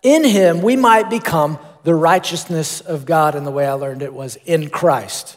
in 0.03 0.25
him 0.25 0.63
we 0.63 0.77
might 0.77 1.11
become 1.11 1.59
the 1.83 1.95
righteousness 1.95 2.81
of 2.81 3.07
God." 3.07 3.35
And 3.35 3.47
the 3.47 3.51
way 3.51 3.67
I 3.67 3.73
learned 3.73 4.03
it 4.03 4.15
was 4.15 4.39
in 4.47 4.71
Christ. 4.71 5.36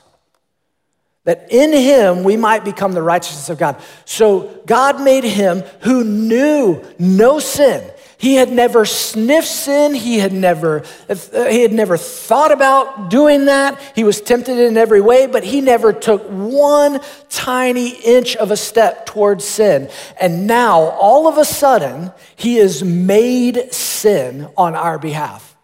That 1.30 1.46
in 1.52 1.72
him 1.72 2.24
we 2.24 2.38
might 2.38 2.66
become 2.66 2.94
the 2.94 3.04
righteousness 3.04 3.52
of 3.52 3.60
God. 3.60 3.80
So 4.04 4.64
God 4.66 5.00
made 5.00 5.24
him 5.24 5.60
who 5.82 6.04
knew 6.04 6.84
no 6.98 7.38
sin. 7.38 7.88
He 8.18 8.34
had 8.34 8.52
never 8.52 8.84
sniffed 8.84 9.48
sin. 9.48 9.94
He 9.94 10.18
had 10.18 10.34
never, 10.34 10.84
he 11.08 11.62
had 11.62 11.72
never 11.72 11.98
thought 11.98 12.52
about 12.52 13.12
doing 13.12 13.46
that. 13.46 13.80
He 13.94 14.04
was 14.04 14.22
tempted 14.22 14.58
in 14.58 14.76
every 14.76 15.02
way, 15.02 15.28
but 15.28 15.44
he 15.44 15.62
never 15.62 15.94
took 15.94 16.26
one 16.26 17.00
tiny 17.30 17.90
inch 17.90 18.36
of 18.36 18.50
a 18.50 18.58
step 18.58 19.06
towards 19.06 19.46
sin. 19.46 19.88
And 20.20 20.48
now, 20.48 20.80
all 20.80 21.28
of 21.28 21.38
a 21.38 21.46
sudden, 21.46 22.12
he 22.36 22.58
is 22.58 22.84
made 22.84 23.72
sin 23.72 24.50
on 24.58 24.74
our 24.74 24.98
behalf. 24.98 25.56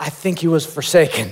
I 0.00 0.10
think 0.10 0.40
he 0.40 0.48
was 0.48 0.66
forsaken. 0.66 1.30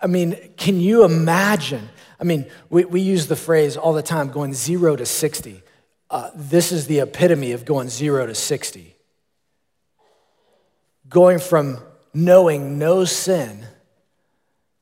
I 0.00 0.06
mean, 0.06 0.36
can 0.56 0.80
you 0.80 1.04
imagine? 1.04 1.88
I 2.18 2.24
mean, 2.24 2.46
we, 2.68 2.84
we 2.84 3.00
use 3.00 3.26
the 3.26 3.36
phrase 3.36 3.76
all 3.76 3.92
the 3.92 4.02
time 4.02 4.30
going 4.30 4.54
zero 4.54 4.96
to 4.96 5.04
60. 5.04 5.62
Uh, 6.10 6.30
this 6.34 6.72
is 6.72 6.86
the 6.86 7.00
epitome 7.00 7.52
of 7.52 7.64
going 7.64 7.88
zero 7.88 8.26
to 8.26 8.34
60. 8.34 8.94
Going 11.08 11.38
from 11.38 11.78
knowing 12.14 12.78
no 12.78 13.04
sin 13.04 13.66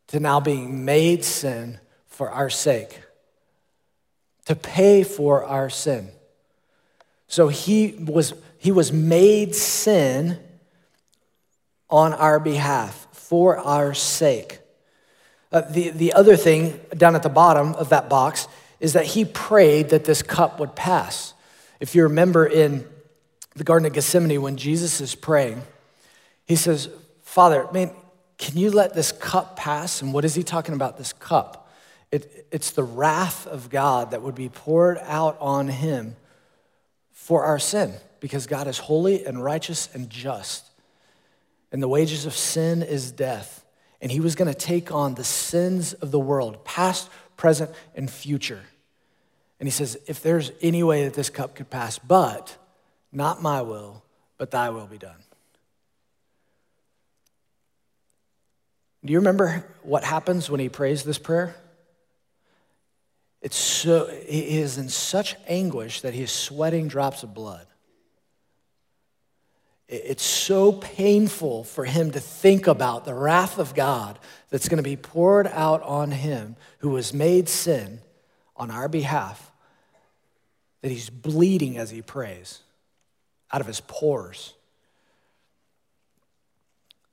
to 0.09 0.21
now 0.21 0.41
being 0.41 0.85
made 0.85 1.25
sin 1.25 1.79
for 2.07 2.31
our 2.31 2.51
sake, 2.51 3.01
to 4.47 4.57
pay 4.57 5.03
for 5.03 5.45
our 5.45 5.69
sin. 5.69 6.11
So 7.27 7.49
he 7.49 7.93
was, 7.93 8.33
he 8.59 8.73
was 8.73 8.93
made 8.93 9.55
sin 9.55 10.39
on 11.91 12.15
our 12.15 12.41
behalf 12.41 13.07
for 13.13 13.59
our 13.59 13.95
sake. 13.95 14.58
Uh, 15.51 15.63
the, 15.63 15.91
the 15.91 16.13
other 16.13 16.37
thing 16.37 16.79
down 16.97 17.15
at 17.15 17.23
the 17.23 17.29
bottom 17.29 17.75
of 17.75 17.89
that 17.89 18.09
box 18.09 18.49
is 18.81 18.93
that 18.93 19.07
he 19.07 19.25
prayed 19.25 19.91
that 19.91 20.05
this 20.05 20.23
cup 20.23 20.61
would 20.61 20.77
pass. 20.77 21.33
If 21.81 21.95
you 21.95 22.03
remember 22.05 22.45
in 22.47 22.87
the 23.57 23.65
Garden 23.65 23.87
of 23.87 23.93
Gethsemane 23.93 24.43
when 24.43 24.57
Jesus 24.57 25.01
is 25.01 25.15
praying, 25.15 25.63
he 26.47 26.55
says, 26.55 26.89
Father, 27.23 27.67
man, 27.73 27.91
can 28.37 28.57
you 28.57 28.71
let 28.71 28.95
this 28.95 29.11
cup 29.11 29.57
pass? 29.57 30.03
And 30.03 30.13
what 30.13 30.25
is 30.25 30.35
he 30.35 30.43
talking 30.43 30.75
about, 30.75 30.99
this 30.99 31.13
cup? 31.13 31.71
It, 32.13 32.47
it's 32.51 32.71
the 32.71 32.83
wrath 32.83 33.47
of 33.47 33.71
God 33.71 34.13
that 34.13 34.23
would 34.23 34.35
be 34.35 34.49
poured 34.49 34.99
out 35.03 35.37
on 35.41 35.69
him 35.69 36.17
for 37.13 37.45
our 37.45 37.59
sin 37.59 37.95
because 38.21 38.47
God 38.47 38.67
is 38.67 38.79
holy 38.79 39.25
and 39.25 39.43
righteous 39.43 39.89
and 39.95 40.09
just. 40.09 40.65
And 41.73 41.83
the 41.83 41.89
wages 41.89 42.27
of 42.27 42.35
sin 42.35 42.83
is 42.83 43.11
death 43.11 43.65
and 44.01 44.13
he 44.13 44.21
was 44.21 44.35
going 44.35 44.53
to 44.53 44.59
take 44.59 44.93
on 44.93 45.15
the 45.15 45.25
sins 45.25 45.93
of 45.95 46.11
the 46.11 46.19
world, 46.19 46.65
past, 46.65 47.11
present, 47.37 47.71
and 47.95 48.11
future. 48.11 48.63
And 49.59 49.67
he 49.67 49.71
says, 49.71 49.99
If 50.07 50.23
there's 50.23 50.53
any 50.63 50.83
way 50.83 51.05
that 51.05 51.15
this 51.15 51.31
cup 51.31 51.55
could 51.55 51.71
pass, 51.71 51.99
but 51.99 52.57
not 53.13 53.43
my 53.43 53.63
will, 53.63 54.03
but 54.37 54.51
thy 54.51 54.71
will 54.71 54.87
be 54.87 54.99
done. 54.99 55.17
Do 59.05 59.13
you 59.13 59.19
remember 59.19 59.65
what 59.83 60.05
happens 60.05 60.51
when 60.51 60.61
he 60.61 60.69
prays 60.69 61.03
this 61.03 61.19
prayer? 61.19 61.57
It's 63.41 63.57
so, 63.57 64.09
he 64.27 64.59
is 64.59 64.79
in 64.79 64.89
such 64.89 65.37
anguish 65.47 66.01
that 66.01 66.13
he 66.13 66.23
is 66.23 66.33
sweating 66.33 66.89
drops 66.89 67.23
of 67.23 67.35
blood. 67.35 67.67
It's 69.89 70.23
so 70.23 70.73
painful 70.73 71.65
for 71.65 71.87
him 71.87 72.11
to 72.11 72.21
think 72.21 72.67
about 72.67 73.07
the 73.07 73.15
wrath 73.15 73.59
of 73.59 73.75
God 73.75 74.19
that's 74.51 74.69
going 74.69 74.77
to 74.77 74.83
be 74.83 74.97
poured 74.97 75.47
out 75.47 75.83
on 75.83 76.11
him 76.11 76.57
who 76.81 76.91
was 76.91 77.15
made 77.15 77.49
sin 77.49 78.01
on 78.55 78.71
our 78.71 78.89
behalf 78.89 79.51
that 80.83 80.91
he's 80.91 81.09
bleeding 81.09 81.79
as 81.79 81.91
he 81.91 82.03
prays 82.03 82.61
out 83.51 83.63
of 83.63 83.67
his 83.67 83.81
pores. 83.81 84.53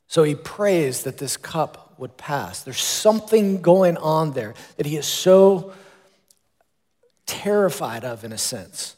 So 0.07 0.23
he 0.23 0.35
prays 0.35 1.03
that 1.03 1.17
this 1.17 1.37
cup 1.37 1.93
would 1.97 2.17
pass. 2.17 2.61
There's 2.61 2.83
something 2.83 3.61
going 3.61 3.97
on 3.97 4.33
there 4.33 4.53
that 4.75 4.85
he 4.85 4.97
is 4.97 5.05
so 5.05 5.73
terrified 7.25 8.03
of, 8.03 8.23
in 8.23 8.33
a 8.33 8.37
sense, 8.37 8.95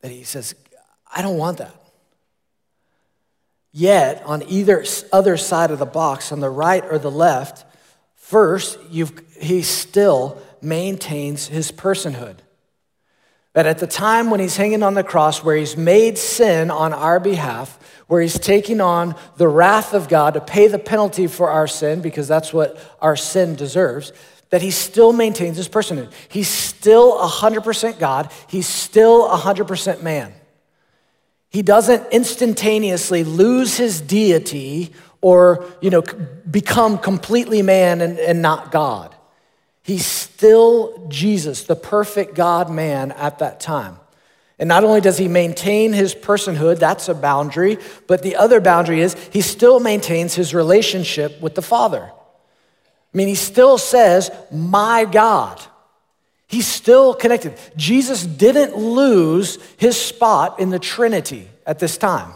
that 0.00 0.10
he 0.10 0.24
says, 0.24 0.54
I 1.16 1.22
don't 1.22 1.38
want 1.38 1.58
that. 1.58 1.74
Yet, 3.72 4.22
on 4.24 4.42
either 4.48 4.84
other 5.12 5.36
side 5.36 5.70
of 5.70 5.78
the 5.78 5.86
box, 5.86 6.30
on 6.30 6.40
the 6.40 6.50
right 6.50 6.84
or 6.84 6.98
the 6.98 7.10
left, 7.10 7.64
first, 8.14 8.78
he 8.90 9.62
still 9.62 10.40
maintains 10.60 11.46
his 11.48 11.72
personhood. 11.72 12.36
That 13.54 13.66
at 13.66 13.78
the 13.78 13.86
time 13.86 14.30
when 14.30 14.40
he's 14.40 14.56
hanging 14.56 14.82
on 14.82 14.94
the 14.94 15.02
cross, 15.02 15.42
where 15.42 15.56
he's 15.56 15.76
made 15.76 16.18
sin 16.18 16.70
on 16.70 16.92
our 16.92 17.18
behalf, 17.18 17.78
where 18.06 18.20
he's 18.20 18.38
taking 18.38 18.80
on 18.80 19.14
the 19.38 19.48
wrath 19.48 19.94
of 19.94 20.08
God 20.08 20.34
to 20.34 20.40
pay 20.40 20.68
the 20.68 20.78
penalty 20.78 21.26
for 21.26 21.50
our 21.50 21.66
sin, 21.66 22.02
because 22.02 22.28
that's 22.28 22.52
what 22.52 22.78
our 23.00 23.16
sin 23.16 23.56
deserves, 23.56 24.12
that 24.50 24.62
he 24.62 24.70
still 24.70 25.12
maintains 25.12 25.56
his 25.56 25.68
personhood. 25.68 26.12
He's 26.28 26.48
still 26.48 27.18
100% 27.18 27.98
God, 27.98 28.30
he's 28.46 28.68
still 28.68 29.28
100% 29.28 30.02
man. 30.02 30.34
He 31.56 31.62
doesn't 31.62 32.12
instantaneously 32.12 33.24
lose 33.24 33.78
his 33.78 34.02
deity 34.02 34.92
or, 35.22 35.64
you 35.80 35.88
know, 35.88 36.02
become 36.50 36.98
completely 36.98 37.62
man 37.62 38.02
and, 38.02 38.18
and 38.18 38.42
not 38.42 38.70
God. 38.70 39.16
He's 39.82 40.04
still 40.04 41.06
Jesus, 41.08 41.62
the 41.62 41.74
perfect 41.74 42.34
God 42.34 42.70
man 42.70 43.10
at 43.10 43.38
that 43.38 43.58
time. 43.58 43.96
And 44.58 44.68
not 44.68 44.84
only 44.84 45.00
does 45.00 45.16
he 45.16 45.28
maintain 45.28 45.94
his 45.94 46.14
personhood, 46.14 46.78
that's 46.78 47.08
a 47.08 47.14
boundary, 47.14 47.78
but 48.06 48.22
the 48.22 48.36
other 48.36 48.60
boundary 48.60 49.00
is 49.00 49.16
he 49.32 49.40
still 49.40 49.80
maintains 49.80 50.34
his 50.34 50.52
relationship 50.52 51.40
with 51.40 51.54
the 51.54 51.62
Father. 51.62 52.02
I 52.02 53.16
mean, 53.16 53.28
he 53.28 53.34
still 53.34 53.78
says, 53.78 54.30
My 54.52 55.06
God. 55.06 55.58
He's 56.46 56.66
still 56.66 57.14
connected. 57.14 57.54
Jesus 57.76 58.24
didn't 58.24 58.76
lose 58.76 59.58
his 59.76 60.00
spot 60.00 60.60
in 60.60 60.70
the 60.70 60.78
Trinity 60.78 61.48
at 61.66 61.78
this 61.78 61.98
time. 61.98 62.32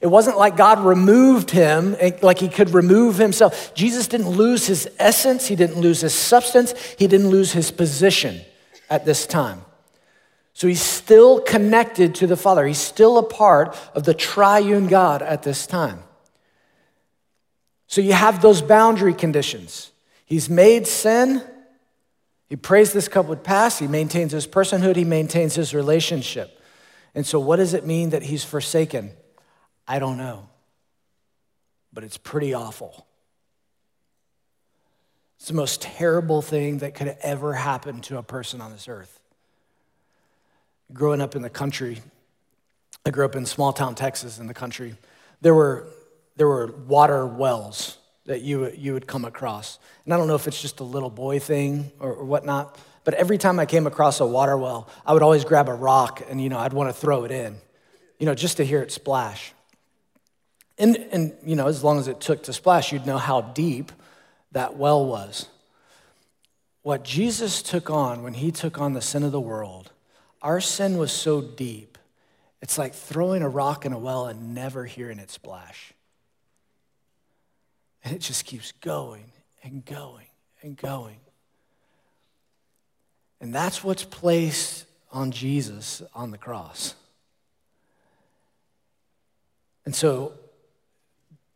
It 0.00 0.06
wasn't 0.06 0.38
like 0.38 0.56
God 0.56 0.78
removed 0.80 1.50
him, 1.50 1.96
like 2.22 2.38
he 2.38 2.48
could 2.48 2.70
remove 2.70 3.16
himself. 3.16 3.74
Jesus 3.74 4.06
didn't 4.06 4.30
lose 4.30 4.66
his 4.66 4.88
essence, 4.98 5.46
he 5.46 5.56
didn't 5.56 5.78
lose 5.78 6.00
his 6.00 6.14
substance, 6.14 6.72
he 6.98 7.06
didn't 7.06 7.28
lose 7.28 7.52
his 7.52 7.70
position 7.70 8.40
at 8.88 9.04
this 9.04 9.26
time. 9.26 9.62
So 10.54 10.68
he's 10.68 10.80
still 10.80 11.40
connected 11.40 12.14
to 12.16 12.26
the 12.26 12.36
Father. 12.36 12.66
He's 12.66 12.78
still 12.78 13.18
a 13.18 13.22
part 13.22 13.76
of 13.94 14.04
the 14.04 14.14
triune 14.14 14.86
God 14.86 15.22
at 15.22 15.42
this 15.42 15.66
time. 15.66 16.02
So 17.86 18.00
you 18.00 18.12
have 18.12 18.40
those 18.40 18.62
boundary 18.62 19.14
conditions. 19.14 19.90
He's 20.24 20.48
made 20.48 20.86
sin, 20.86 21.42
he 22.50 22.56
prays 22.56 22.92
this 22.92 23.06
cup 23.06 23.26
would 23.26 23.44
pass. 23.44 23.78
He 23.78 23.86
maintains 23.86 24.32
his 24.32 24.46
personhood. 24.46 24.96
He 24.96 25.04
maintains 25.04 25.54
his 25.54 25.72
relationship. 25.72 26.60
And 27.14 27.24
so, 27.24 27.38
what 27.38 27.56
does 27.56 27.74
it 27.74 27.86
mean 27.86 28.10
that 28.10 28.24
he's 28.24 28.44
forsaken? 28.44 29.12
I 29.86 30.00
don't 30.00 30.18
know. 30.18 30.48
But 31.92 32.02
it's 32.02 32.18
pretty 32.18 32.52
awful. 32.52 33.06
It's 35.38 35.46
the 35.46 35.54
most 35.54 35.80
terrible 35.80 36.42
thing 36.42 36.78
that 36.78 36.94
could 36.94 37.16
ever 37.22 37.54
happen 37.54 38.00
to 38.02 38.18
a 38.18 38.22
person 38.22 38.60
on 38.60 38.72
this 38.72 38.88
earth. 38.88 39.20
Growing 40.92 41.20
up 41.20 41.36
in 41.36 41.42
the 41.42 41.50
country, 41.50 42.00
I 43.06 43.10
grew 43.10 43.24
up 43.24 43.36
in 43.36 43.46
small 43.46 43.72
town 43.72 43.94
Texas 43.94 44.40
in 44.40 44.48
the 44.48 44.54
country. 44.54 44.96
There 45.40 45.54
were, 45.54 45.86
there 46.36 46.48
were 46.48 46.66
water 46.66 47.26
wells 47.26 47.96
that 48.30 48.42
you, 48.42 48.70
you 48.76 48.92
would 48.92 49.08
come 49.08 49.24
across. 49.24 49.80
And 50.04 50.14
I 50.14 50.16
don't 50.16 50.28
know 50.28 50.36
if 50.36 50.46
it's 50.46 50.62
just 50.62 50.78
a 50.78 50.84
little 50.84 51.10
boy 51.10 51.40
thing 51.40 51.90
or, 51.98 52.12
or 52.12 52.24
whatnot, 52.24 52.78
but 53.02 53.14
every 53.14 53.38
time 53.38 53.58
I 53.58 53.66
came 53.66 53.88
across 53.88 54.20
a 54.20 54.26
water 54.26 54.56
well, 54.56 54.88
I 55.04 55.14
would 55.14 55.22
always 55.22 55.44
grab 55.44 55.68
a 55.68 55.74
rock 55.74 56.22
and, 56.30 56.40
you 56.40 56.48
know, 56.48 56.58
I'd 56.58 56.72
want 56.72 56.88
to 56.90 56.92
throw 56.92 57.24
it 57.24 57.32
in, 57.32 57.56
you 58.20 58.26
know, 58.26 58.34
just 58.36 58.58
to 58.58 58.64
hear 58.64 58.82
it 58.82 58.92
splash. 58.92 59.52
And, 60.78 60.96
and, 61.10 61.32
you 61.44 61.56
know, 61.56 61.66
as 61.66 61.82
long 61.82 61.98
as 61.98 62.06
it 62.06 62.20
took 62.20 62.44
to 62.44 62.52
splash, 62.52 62.92
you'd 62.92 63.04
know 63.04 63.18
how 63.18 63.40
deep 63.40 63.90
that 64.52 64.76
well 64.76 65.04
was. 65.04 65.48
What 66.82 67.02
Jesus 67.02 67.62
took 67.62 67.90
on 67.90 68.22
when 68.22 68.34
he 68.34 68.52
took 68.52 68.80
on 68.80 68.92
the 68.92 69.02
sin 69.02 69.24
of 69.24 69.32
the 69.32 69.40
world, 69.40 69.90
our 70.40 70.60
sin 70.60 70.98
was 70.98 71.10
so 71.10 71.40
deep 71.40 71.98
It's 72.62 72.78
like 72.78 72.94
throwing 72.94 73.42
a 73.42 73.48
rock 73.48 73.86
in 73.86 73.92
a 73.92 73.98
well 73.98 74.26
and 74.26 74.54
never 74.54 74.84
hearing 74.84 75.18
it 75.18 75.30
splash. 75.30 75.94
And 78.04 78.14
it 78.14 78.20
just 78.20 78.44
keeps 78.44 78.72
going 78.72 79.32
and 79.62 79.84
going 79.84 80.26
and 80.62 80.76
going. 80.76 81.16
And 83.40 83.54
that's 83.54 83.82
what's 83.82 84.04
placed 84.04 84.84
on 85.12 85.30
Jesus 85.30 86.02
on 86.14 86.30
the 86.30 86.38
cross. 86.38 86.94
And 89.84 89.94
so, 89.94 90.34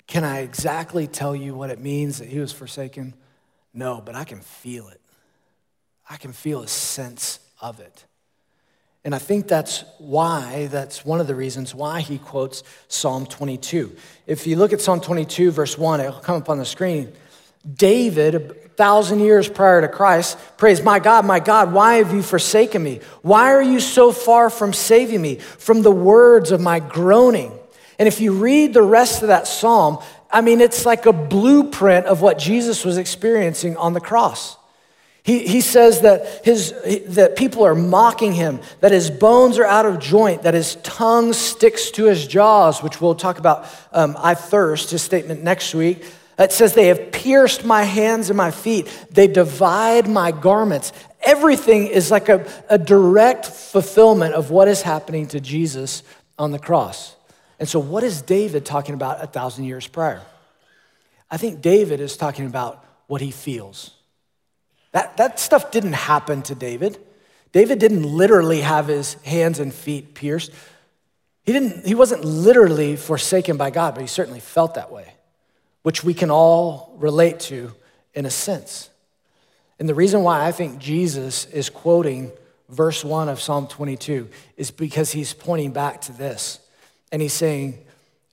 can 0.07 0.25
I 0.25 0.41
exactly 0.41 1.07
tell 1.07 1.37
you 1.37 1.55
what 1.55 1.71
it 1.71 1.79
means 1.79 2.19
that 2.19 2.29
he 2.29 2.39
was 2.39 2.53
forsaken? 2.53 3.15
No, 3.73 4.03
but 4.05 4.15
I 4.15 4.25
can 4.25 4.41
feel 4.41 4.89
it. 4.89 5.01
I 6.09 6.17
can 6.17 6.33
feel 6.33 6.63
a 6.63 6.69
sense 6.69 7.39
of 7.61 7.81
it. 7.81 8.05
And 9.05 9.15
I 9.15 9.19
think 9.19 9.49
that's 9.49 9.85
why, 9.99 10.69
that's 10.71 11.05
one 11.05 11.21
of 11.21 11.27
the 11.27 11.35
reasons 11.35 11.75
why 11.75 12.01
he 12.01 12.17
quotes 12.17 12.63
Psalm 12.89 13.27
22. 13.27 13.95
If 14.27 14.47
you 14.47 14.57
look 14.57 14.73
at 14.73 14.81
Psalm 14.81 15.01
22, 15.01 15.51
verse 15.51 15.77
1, 15.77 16.01
it'll 16.01 16.13
come 16.21 16.41
up 16.41 16.49
on 16.49 16.59
the 16.59 16.65
screen. 16.65 17.13
David, 17.71 18.35
a 18.35 18.41
thousand 18.41 19.21
years 19.21 19.47
prior 19.47 19.83
to 19.83 19.89
Christ, 19.89 20.39
prays, 20.57 20.83
My 20.83 21.01
God, 21.01 21.27
my 21.27 21.39
God, 21.39 21.73
why 21.73 21.97
have 21.97 22.15
you 22.15 22.23
forsaken 22.23 22.83
me? 22.83 23.01
Why 23.21 23.53
are 23.53 23.63
you 23.63 23.79
so 23.79 24.11
far 24.11 24.49
from 24.49 24.73
saving 24.73 25.21
me 25.21 25.37
from 25.37 25.83
the 25.83 25.93
words 25.93 26.51
of 26.51 26.63
my 26.63 26.81
groaning? 26.81 27.53
And 27.99 28.09
if 28.09 28.21
you 28.21 28.33
read 28.33 28.73
the 28.73 28.83
rest 28.83 29.23
of 29.23 29.29
that 29.29 29.47
psalm, 29.47 29.99
I 30.31 30.41
mean, 30.41 30.61
it's 30.61 30.85
like 30.87 31.07
a 31.07 31.13
blueprint 31.13 32.07
of 32.07 32.23
what 32.23 32.39
Jesus 32.39 32.85
was 32.85 32.97
experiencing 32.97 33.77
on 33.77 33.93
the 33.93 34.01
cross. 34.01 34.57
He, 35.25 35.47
he 35.47 35.63
says 35.63 36.03
that, 36.03 36.45
his, 36.45 36.75
that 37.07 37.35
people 37.35 37.65
are 37.65 37.75
mocking 37.75 38.35
him, 38.35 38.61
that 38.81 38.93
his 38.93 39.11
bones 39.11 39.59
are 39.59 39.65
out 39.65 39.87
of 39.87 39.99
joint, 39.99 40.43
that 40.43 40.53
his 40.53 40.77
tongue 40.83 41.33
sticks 41.33 41.91
to 41.93 42.05
his 42.05 42.27
jaws, 42.27 42.83
which 42.83 43.01
we'll 43.01 43.15
talk 43.15 43.39
about, 43.39 43.67
um, 43.93 44.17
I 44.19 44.35
thirst, 44.35 44.91
his 44.91 45.01
statement 45.01 45.43
next 45.43 45.75
week. 45.75 46.05
It 46.39 46.53
says, 46.53 46.75
They 46.75 46.89
have 46.89 47.11
pierced 47.11 47.65
my 47.65 47.85
hands 47.85 48.29
and 48.29 48.37
my 48.37 48.51
feet, 48.51 48.87
they 49.11 49.27
divide 49.27 50.09
my 50.09 50.31
garments. 50.31 50.93
Everything 51.23 51.87
is 51.87 52.11
like 52.11 52.29
a, 52.29 52.47
a 52.69 52.77
direct 52.77 53.47
fulfillment 53.47 54.35
of 54.35 54.51
what 54.51 54.69
is 54.69 54.83
happening 54.83 55.27
to 55.29 55.41
Jesus 55.41 56.03
on 56.39 56.53
the 56.53 56.59
cross. 56.59 57.17
And 57.59 57.67
so, 57.67 57.79
what 57.79 58.05
is 58.05 58.21
David 58.21 58.67
talking 58.67 58.95
about 58.95 59.25
a 59.25 59.27
thousand 59.27 59.65
years 59.65 59.87
prior? 59.87 60.21
I 61.31 61.39
think 61.39 61.63
David 61.63 62.01
is 62.01 62.19
talking 62.19 62.45
about 62.45 62.85
what 63.07 63.23
he 63.23 63.31
feels. 63.31 63.93
That, 64.95 65.17
that 65.17 65.41
stuff 65.41 65.73
didn't 65.73 65.95
happen 65.95 66.43
to 66.43 66.55
David. 66.55 66.99
David 67.51 67.81
didn't 67.81 68.05
literally 68.05 68.61
have 68.61 68.87
his 68.87 69.15
hands 69.25 69.59
and 69.59 69.75
feet 69.75 70.15
pierced. 70.15 70.53
He, 71.43 71.53
didn't, 71.53 71.85
he 71.85 71.97
wasn't 71.97 72.25
literally 72.25 72.95
forsaken 72.95 73.57
by 73.57 73.71
God, 73.71 73.95
but 73.95 74.03
he 74.03 74.07
certainly 74.07 74.39
felt 74.39 74.75
that 74.75 74.93
way, 74.93 75.15
which 75.83 76.05
we 76.05 76.15
can 76.15 76.31
all 76.31 76.95
relate 76.97 77.41
to 77.41 77.73
in 78.15 78.25
a 78.25 78.31
sense. 78.31 78.89
And 79.81 79.89
the 79.89 79.97
reason 79.97 80.23
why 80.23 80.47
I 80.47 80.53
think 80.53 80.79
Jesus 80.79 81.47
is 81.47 81.71
quoting 81.71 82.31
verse 82.69 83.05
1 83.05 83.29
of 83.29 83.41
Psalm 83.41 83.67
22 83.67 84.29
is 84.57 84.71
because 84.71 85.11
he's 85.11 85.35
pointing 85.35 85.73
back 85.73 86.03
to 86.03 86.13
this. 86.13 86.61
And 87.11 87.21
he's 87.21 87.33
saying, 87.33 87.85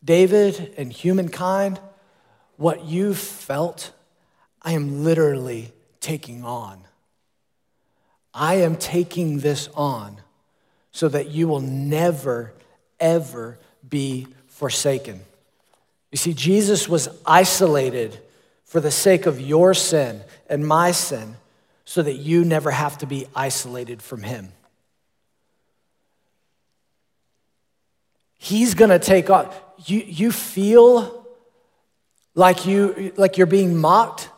David 0.04 0.76
and 0.78 0.94
humankind, 0.94 1.80
what 2.58 2.86
you 2.86 3.16
felt, 3.16 3.92
I 4.62 4.74
am 4.74 5.04
literally 5.04 5.74
taking 6.02 6.44
on. 6.44 6.82
I 8.34 8.56
am 8.56 8.76
taking 8.76 9.40
this 9.40 9.70
on 9.76 10.18
so 10.92 11.08
that 11.08 11.30
you 11.30 11.48
will 11.48 11.62
never, 11.62 12.54
ever 13.00 13.58
be 13.88 14.28
forsaken. 14.48 15.22
You 16.12 16.18
see, 16.18 16.34
Jesus 16.34 16.90
was 16.90 17.08
isolated 17.26 18.20
for 18.66 18.80
the 18.80 18.92
sake 18.92 19.26
of 19.26 19.40
your 19.40 19.74
sin 19.74 20.22
and 20.50 20.66
my 20.68 20.92
sin 20.92 21.36
so 21.86 22.02
that 22.02 22.16
you 22.16 22.46
never 22.46 22.72
have 22.72 22.98
to 23.00 23.06
be 23.06 23.28
isolated 23.36 24.02
from 24.02 24.24
him. 24.24 24.52
He's 28.38 28.74
gonna 28.74 29.00
take 29.00 29.30
on. 29.30 29.50
You, 29.86 30.00
you 30.00 30.32
feel 30.32 31.26
like, 32.34 32.66
you, 32.66 33.14
like 33.18 33.38
you're 33.38 33.46
being 33.46 33.78
mocked? 33.78 34.30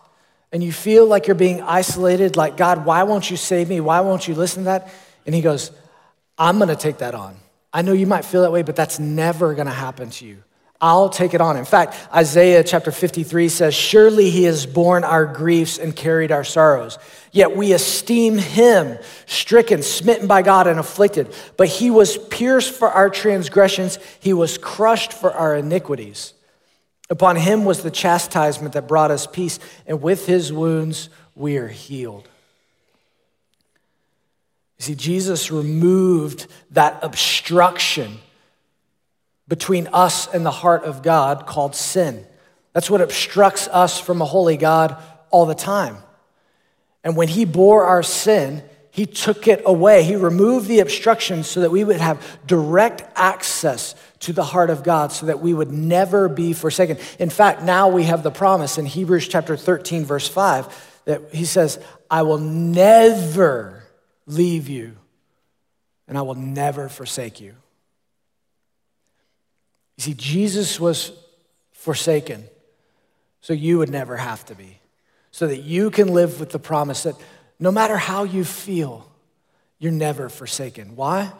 And 0.54 0.64
you 0.64 0.72
feel 0.72 1.08
like 1.08 1.26
you're 1.26 1.36
being 1.36 1.62
isolated, 1.62 2.38
like, 2.38 2.56
God, 2.56 2.86
why 2.86 3.04
won't 3.04 3.30
you 3.30 3.36
save 3.36 3.68
me? 3.68 3.82
Why 3.82 4.02
won't 4.02 4.28
you 4.28 4.36
listen 4.36 4.62
to 4.62 4.66
that? 4.66 4.94
And 5.26 5.34
he 5.34 5.42
goes, 5.42 5.72
I'm 6.38 6.60
gonna 6.60 6.76
take 6.76 7.00
that 7.00 7.16
on. 7.16 7.36
I 7.74 7.82
know 7.82 7.92
you 7.92 8.06
might 8.06 8.24
feel 8.24 8.44
that 8.44 8.52
way, 8.52 8.62
but 8.62 8.76
that's 8.76 9.00
never 9.00 9.56
gonna 9.56 9.72
happen 9.72 10.12
to 10.12 10.26
you. 10.26 10.44
I'll 10.80 11.10
take 11.10 11.34
it 11.34 11.42
on. 11.42 11.58
In 11.58 11.66
fact, 11.66 11.96
Isaiah 12.14 12.64
chapter 12.64 12.92
53 12.92 13.50
says, 13.50 13.74
Surely 13.74 14.30
he 14.30 14.44
has 14.44 14.66
borne 14.66 15.04
our 15.04 15.26
griefs 15.26 15.80
and 15.80 15.96
carried 15.96 16.32
our 16.32 16.44
sorrows. 16.44 17.00
Yet 17.32 17.56
we 17.56 17.72
esteem 17.72 18.38
him 18.38 19.00
stricken, 19.26 19.82
smitten 19.82 20.28
by 20.28 20.44
God, 20.44 20.68
and 20.68 20.80
afflicted. 20.80 21.34
But 21.58 21.70
he 21.70 21.90
was 21.90 22.18
pierced 22.18 22.74
for 22.74 22.90
our 22.90 23.10
transgressions, 23.10 23.98
he 24.20 24.34
was 24.34 24.58
crushed 24.60 25.14
for 25.14 25.32
our 25.34 25.56
iniquities. 25.56 26.33
Upon 27.14 27.36
him 27.36 27.64
was 27.64 27.84
the 27.84 27.92
chastisement 27.92 28.74
that 28.74 28.88
brought 28.88 29.12
us 29.12 29.28
peace, 29.28 29.60
and 29.86 30.02
with 30.02 30.26
his 30.26 30.52
wounds 30.52 31.10
we 31.36 31.58
are 31.58 31.68
healed. 31.68 32.28
You 34.80 34.86
see, 34.86 34.96
Jesus 34.96 35.52
removed 35.52 36.48
that 36.72 37.04
obstruction 37.04 38.18
between 39.48 39.90
us 39.94 40.26
and 40.34 40.44
the 40.44 40.50
heart 40.50 40.86
of 40.86 41.04
God 41.04 41.46
called 41.46 41.76
sin. 41.76 42.26
That's 42.74 42.90
what 42.90 43.00
obstructs 43.00 43.68
us 43.68 44.00
from 44.00 44.20
a 44.20 44.26
holy 44.26 44.58
God 44.58 44.98
all 45.30 45.46
the 45.46 45.54
time. 45.54 45.98
And 47.04 47.16
when 47.16 47.28
he 47.28 47.46
bore 47.46 47.84
our 47.84 48.02
sin, 48.02 48.64
he 48.94 49.08
took 49.08 49.48
it 49.48 49.64
away. 49.66 50.04
He 50.04 50.16
removed 50.16 50.68
the 50.68 50.80
obstruction 50.80 51.44
so 51.44 51.62
that 51.62 51.72
we 51.72 51.84
would 51.84 52.00
have 52.00 52.24
direct 52.46 53.02
access 53.16 53.96
to 54.20 54.34
the 54.34 54.44
heart 54.44 54.70
of 54.70 54.84
God 54.84 55.12
so 55.12 55.26
that 55.26 55.40
we 55.40 55.52
would 55.52 55.72
never 55.72 56.30
be 56.30 56.54
forsaken. 56.54 57.00
In 57.18 57.32
fact, 57.32 57.64
now 57.64 57.88
we 57.88 58.04
have 58.04 58.22
the 58.22 58.30
promise 58.30 58.78
in 58.78 58.86
Hebrews 58.86 59.28
chapter 59.28 59.58
13, 59.58 60.06
verse 60.06 60.28
5, 60.28 61.02
that 61.06 61.22
he 61.34 61.44
says, 61.44 61.84
I 62.08 62.22
will 62.22 62.38
never 62.38 63.82
leave 64.28 64.70
you 64.70 64.96
and 66.08 66.16
I 66.16 66.22
will 66.22 66.36
never 66.36 66.88
forsake 66.88 67.42
you. 67.42 67.56
You 69.98 70.04
see, 70.04 70.14
Jesus 70.14 70.80
was 70.80 71.14
forsaken 71.72 72.44
so 73.42 73.54
you 73.54 73.80
would 73.80 73.90
never 73.90 74.18
have 74.18 74.46
to 74.46 74.54
be, 74.54 74.78
so 75.32 75.48
that 75.48 75.64
you 75.64 75.90
can 75.90 76.10
live 76.10 76.40
with 76.40 76.52
the 76.52 76.60
promise 76.60 77.02
that 77.04 77.16
no 77.64 77.72
matter 77.72 77.98
how 77.98 78.24
you 78.24 78.44
feel, 78.44 79.10
you're 79.80 79.92
never 79.92 80.30
forsaken. 80.30 80.96
Why? 80.96 81.32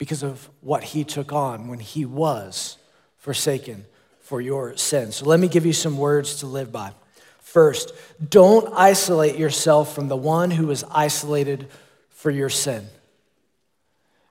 because 0.00 0.22
of 0.22 0.48
what 0.62 0.82
he 0.82 1.04
took 1.04 1.30
on 1.30 1.68
when 1.68 1.78
he 1.78 2.06
was 2.06 2.78
forsaken 3.18 3.84
for 4.20 4.40
your 4.40 4.74
sins. 4.78 5.16
So 5.16 5.26
let 5.26 5.38
me 5.38 5.46
give 5.46 5.66
you 5.66 5.74
some 5.74 5.98
words 5.98 6.36
to 6.36 6.46
live 6.46 6.72
by. 6.72 6.92
First, 7.40 7.92
don't 8.26 8.72
isolate 8.74 9.36
yourself 9.36 9.94
from 9.94 10.08
the 10.08 10.16
one 10.16 10.50
who 10.50 10.68
was 10.68 10.84
isolated 10.84 11.68
for 12.08 12.30
your 12.30 12.48
sin. 12.48 12.86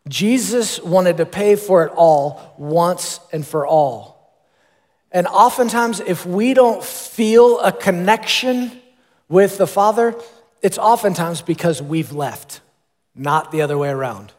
Jesus 0.08 0.82
wanted 0.82 1.17
to 1.17 1.28
pay 1.28 1.56
for 1.56 1.86
it 1.86 1.93
all 1.95 2.56
once 2.58 3.19
and 3.32 3.45
for 3.45 3.67
all. 3.67 4.34
And 5.12 5.28
oftentimes, 5.28 5.99
if 5.99 6.25
we 6.25 6.56
don't 6.56 6.84
feel 6.84 7.60
a 7.60 7.71
connection 7.71 8.71
with 9.28 9.60
the 9.60 9.67
Father, 9.67 10.15
it's 10.62 10.78
oftentimes 10.78 11.41
because 11.41 11.82
we've 11.82 12.12
left, 12.12 12.62
not 13.15 13.52
the 13.52 13.62
other 13.62 13.78
way 13.78 13.90
around. 13.90 14.34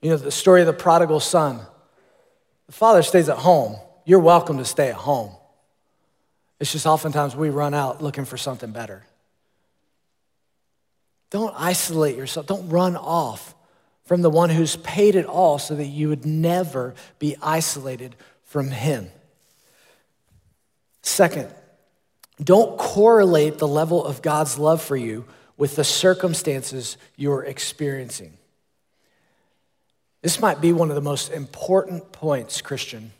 You 0.00 0.10
know, 0.10 0.16
the 0.16 0.30
story 0.30 0.60
of 0.60 0.66
the 0.66 0.72
prodigal 0.72 1.20
son. 1.20 1.60
The 2.66 2.72
father 2.72 3.02
stays 3.02 3.28
at 3.28 3.38
home. 3.38 3.76
You're 4.04 4.20
welcome 4.20 4.58
to 4.58 4.64
stay 4.64 4.88
at 4.88 4.94
home. 4.94 5.32
It's 6.58 6.72
just 6.72 6.86
oftentimes 6.86 7.36
we 7.36 7.50
run 7.50 7.74
out 7.74 8.02
looking 8.02 8.24
for 8.24 8.36
something 8.36 8.70
better. 8.70 9.04
Don't 11.30 11.54
isolate 11.56 12.16
yourself. 12.16 12.46
Don't 12.46 12.68
run 12.68 12.96
off 12.96 13.54
from 14.04 14.22
the 14.22 14.30
one 14.30 14.50
who's 14.50 14.76
paid 14.76 15.16
it 15.16 15.26
all 15.26 15.58
so 15.58 15.74
that 15.74 15.86
you 15.86 16.08
would 16.08 16.24
never 16.24 16.94
be 17.18 17.36
isolated 17.42 18.14
from 18.44 18.70
him. 18.70 19.10
Second, 21.02 21.52
don't 22.42 22.78
correlate 22.78 23.58
the 23.58 23.68
level 23.68 24.04
of 24.04 24.22
God's 24.22 24.58
love 24.58 24.82
for 24.82 24.96
you 24.96 25.24
with 25.56 25.76
the 25.76 25.84
circumstances 25.84 26.98
you're 27.16 27.44
experiencing. 27.44 28.36
This 30.22 30.40
might 30.40 30.60
be 30.60 30.72
one 30.72 30.90
of 30.90 30.96
the 30.96 31.02
most 31.02 31.30
important 31.30 32.12
points, 32.12 32.60
Christian. 32.60 33.12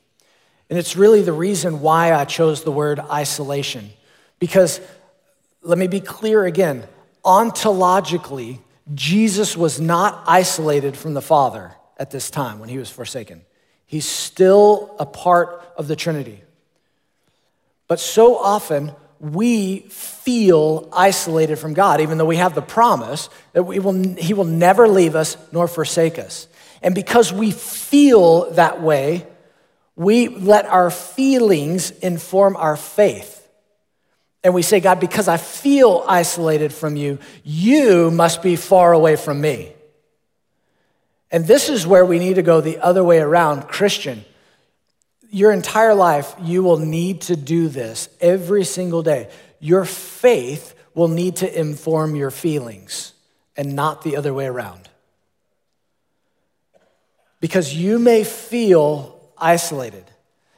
And 0.69 0.79
it's 0.79 0.97
really 0.97 1.23
the 1.23 1.33
reason 1.33 1.81
why 1.81 2.13
I 2.13 2.25
chose 2.25 2.63
the 2.63 2.73
word 2.73 2.99
isolation. 2.99 3.91
Because 4.39 4.81
let 5.63 5.79
me 5.79 5.87
be 5.87 6.01
clear 6.01 6.45
again 6.45 6.85
ontologically, 7.25 8.61
Jesus 8.95 9.57
was 9.57 9.81
not 9.81 10.23
isolated 10.27 10.97
from 10.97 11.15
the 11.15 11.21
Father 11.23 11.75
at 11.99 12.11
this 12.11 12.31
time 12.31 12.61
when 12.61 12.69
he 12.69 12.79
was 12.79 12.89
forsaken. 12.89 13.43
He's 13.85 14.07
still 14.07 14.95
a 14.99 15.07
part 15.07 15.63
of 15.77 15.89
the 15.89 15.97
Trinity. 15.97 16.43
But 17.89 17.99
so 18.01 18.37
often, 18.37 18.93
we 19.21 19.81
feel 19.89 20.89
isolated 20.93 21.57
from 21.57 21.75
God, 21.75 22.01
even 22.01 22.19
though 22.19 22.25
we 22.25 22.37
have 22.37 22.55
the 22.55 22.63
promise 22.63 23.29
that 23.53 23.63
will, 23.63 23.93
He 24.17 24.35
will 24.35 24.45
never 24.45 24.89
leave 24.89 25.15
us 25.15 25.37
nor 25.53 25.69
forsake 25.69 26.19
us. 26.19 26.49
And 26.83 26.95
because 26.95 27.33
we 27.33 27.51
feel 27.51 28.51
that 28.53 28.83
way, 28.83 29.27
we 29.97 30.29
let 30.29 30.67
our 30.67 30.91
feelings 30.91 31.91
inform 31.91 32.57
our 32.57 32.77
faith. 32.77 33.33
And 34.45 34.55
we 34.55 34.63
say, 34.63 34.79
God, 34.79 35.01
because 35.01 35.27
I 35.27 35.39
feel 35.39 36.05
isolated 36.07 36.73
from 36.73 36.95
you, 36.95 37.19
you 37.43 38.11
must 38.11 38.43
be 38.43 38.55
far 38.55 38.93
away 38.93 39.17
from 39.17 39.41
me. 39.41 39.73
And 41.33 41.47
this 41.47 41.69
is 41.69 41.87
where 41.87 42.05
we 42.05 42.19
need 42.19 42.35
to 42.35 42.43
go 42.43 42.61
the 42.61 42.79
other 42.79 43.03
way 43.03 43.19
around. 43.19 43.63
Christian, 43.63 44.25
your 45.31 45.53
entire 45.53 45.95
life, 45.95 46.35
you 46.43 46.63
will 46.63 46.79
need 46.79 47.23
to 47.23 47.37
do 47.37 47.69
this 47.69 48.09
every 48.21 48.65
single 48.65 49.03
day. 49.03 49.31
Your 49.61 49.85
faith 49.85 50.75
will 50.95 51.09
need 51.09 51.37
to 51.37 51.61
inform 51.61 52.17
your 52.17 52.31
feelings 52.31 53.13
and 53.57 53.75
not 53.75 54.03
the 54.03 54.17
other 54.17 54.33
way 54.33 54.47
around. 54.47 54.89
Because 57.41 57.75
you 57.75 57.99
may 57.99 58.25
feel 58.25 59.21
isolated 59.37 60.05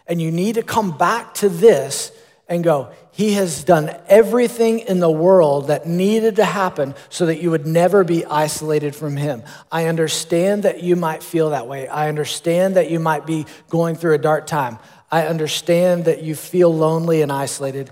and 0.06 0.22
you 0.22 0.30
need 0.30 0.54
to 0.54 0.62
come 0.62 0.96
back 0.96 1.34
to 1.34 1.48
this 1.48 2.12
and 2.48 2.64
go, 2.64 2.92
He 3.18 3.32
has 3.32 3.64
done 3.64 3.90
everything 4.06 4.78
in 4.78 5.00
the 5.00 5.10
world 5.10 5.66
that 5.66 5.88
needed 5.88 6.36
to 6.36 6.44
happen 6.44 6.94
so 7.08 7.26
that 7.26 7.42
you 7.42 7.50
would 7.50 7.66
never 7.66 8.04
be 8.04 8.24
isolated 8.24 8.94
from 8.94 9.16
Him. 9.16 9.42
I 9.72 9.86
understand 9.86 10.62
that 10.62 10.84
you 10.84 10.94
might 10.94 11.24
feel 11.24 11.50
that 11.50 11.66
way. 11.66 11.88
I 11.88 12.08
understand 12.08 12.76
that 12.76 12.92
you 12.92 13.00
might 13.00 13.26
be 13.26 13.46
going 13.70 13.96
through 13.96 14.14
a 14.14 14.18
dark 14.18 14.46
time. 14.46 14.78
I 15.10 15.26
understand 15.26 16.04
that 16.04 16.22
you 16.22 16.36
feel 16.36 16.72
lonely 16.72 17.20
and 17.20 17.32
isolated, 17.32 17.90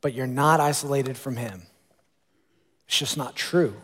but 0.00 0.14
you're 0.14 0.26
not 0.26 0.60
isolated 0.60 1.18
from 1.18 1.36
Him. 1.36 1.64
It's 2.86 2.98
just 2.98 3.18
not 3.18 3.36
true. 3.36 3.76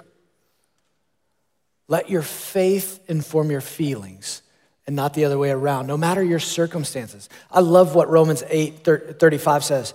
Let 1.88 2.08
your 2.08 2.22
faith 2.22 3.00
inform 3.06 3.50
your 3.50 3.60
feelings 3.60 4.40
and 4.86 4.96
not 4.96 5.12
the 5.12 5.26
other 5.26 5.36
way 5.36 5.50
around, 5.50 5.86
no 5.86 5.98
matter 5.98 6.22
your 6.22 6.38
circumstances. 6.38 7.28
I 7.50 7.60
love 7.60 7.94
what 7.94 8.08
Romans 8.08 8.42
8 8.48 8.82
35 8.82 9.62
says. 9.62 9.92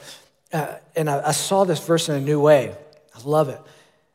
Uh, 0.54 0.76
and 0.96 1.10
I, 1.10 1.30
I, 1.30 1.32
saw 1.32 1.64
this 1.64 1.84
verse 1.84 2.10
in 2.10 2.16
a 2.16 2.22
new 2.22 2.40
way. 2.40 2.76
I 3.16 3.20
love 3.26 3.50
it. 3.50 3.60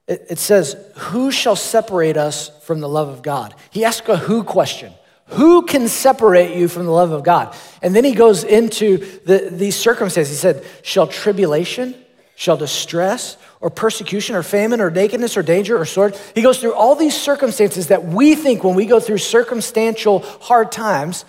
it. 0.06 0.26
It 0.30 0.38
says, 0.38 0.76
Who 0.96 1.32
shall 1.32 1.56
separate 1.56 2.16
us 2.16 2.50
from 2.64 2.80
the 2.80 2.88
love 2.88 3.08
of 3.08 3.22
God? 3.22 3.54
He 3.70 3.84
asks 3.84 4.08
a 4.08 4.16
who 4.16 4.44
question. 4.44 4.92
Who 5.30 5.62
can 5.66 5.88
separate 5.88 6.56
you 6.56 6.68
from 6.68 6.86
the 6.86 6.92
love 6.92 7.10
of 7.10 7.22
God? 7.22 7.54
And 7.82 7.94
then 7.94 8.04
he 8.04 8.14
goes 8.14 8.44
into 8.44 8.98
the, 9.26 9.50
these 9.52 9.76
circumstances. 9.76 10.36
He 10.36 10.40
said, 10.40 10.64
Shall 10.82 11.06
tribulation, 11.06 11.94
shall 12.36 12.56
distress, 12.56 13.36
or 13.60 13.70
persecution 13.70 14.36
or 14.36 14.42
famine 14.42 14.80
or 14.80 14.90
nakedness 14.90 15.36
or 15.36 15.42
danger 15.42 15.76
or 15.76 15.84
sword. 15.84 16.16
He 16.34 16.42
goes 16.42 16.60
through 16.60 16.74
all 16.74 16.94
these 16.94 17.20
circumstances 17.20 17.88
that 17.88 18.04
we 18.04 18.34
think 18.34 18.62
when 18.62 18.74
we 18.74 18.86
go 18.86 19.00
through 19.00 19.18
circumstantial 19.18 20.20
hard 20.20 20.70
times 20.70 21.24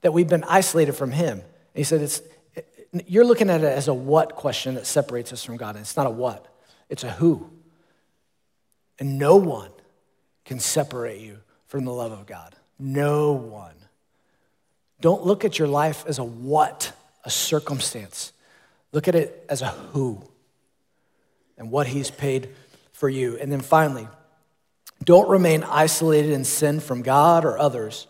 that 0.00 0.12
we've 0.12 0.28
been 0.28 0.44
isolated 0.44 0.92
from 0.92 1.12
him. 1.12 1.38
And 1.38 1.44
he 1.74 1.84
said 1.84 2.00
it's 2.00 2.22
you're 3.06 3.24
looking 3.24 3.50
at 3.50 3.62
it 3.62 3.66
as 3.66 3.88
a 3.88 3.94
what 3.94 4.36
question 4.36 4.74
that 4.74 4.86
separates 4.86 5.32
us 5.32 5.42
from 5.42 5.56
God. 5.56 5.76
And 5.76 5.80
it's 5.80 5.96
not 5.96 6.06
a 6.06 6.10
what, 6.10 6.46
it's 6.88 7.04
a 7.04 7.10
who. 7.10 7.50
And 8.98 9.18
no 9.18 9.36
one 9.36 9.70
can 10.44 10.60
separate 10.60 11.20
you 11.20 11.38
from 11.66 11.84
the 11.84 11.92
love 11.92 12.12
of 12.12 12.26
God. 12.26 12.54
No 12.78 13.32
one. 13.32 13.74
Don't 15.00 15.24
look 15.24 15.44
at 15.44 15.58
your 15.58 15.68
life 15.68 16.04
as 16.06 16.18
a 16.18 16.24
what, 16.24 16.92
a 17.24 17.30
circumstance. 17.30 18.32
Look 18.92 19.08
at 19.08 19.14
it 19.14 19.44
as 19.48 19.62
a 19.62 19.68
who 19.68 20.22
and 21.58 21.70
what 21.70 21.86
he's 21.86 22.10
paid 22.10 22.50
for 22.92 23.08
you. 23.08 23.36
And 23.38 23.50
then 23.50 23.60
finally, 23.60 24.08
don't 25.02 25.28
remain 25.28 25.64
isolated 25.64 26.30
in 26.30 26.44
sin 26.44 26.80
from 26.80 27.02
God 27.02 27.44
or 27.44 27.58
others, 27.58 28.06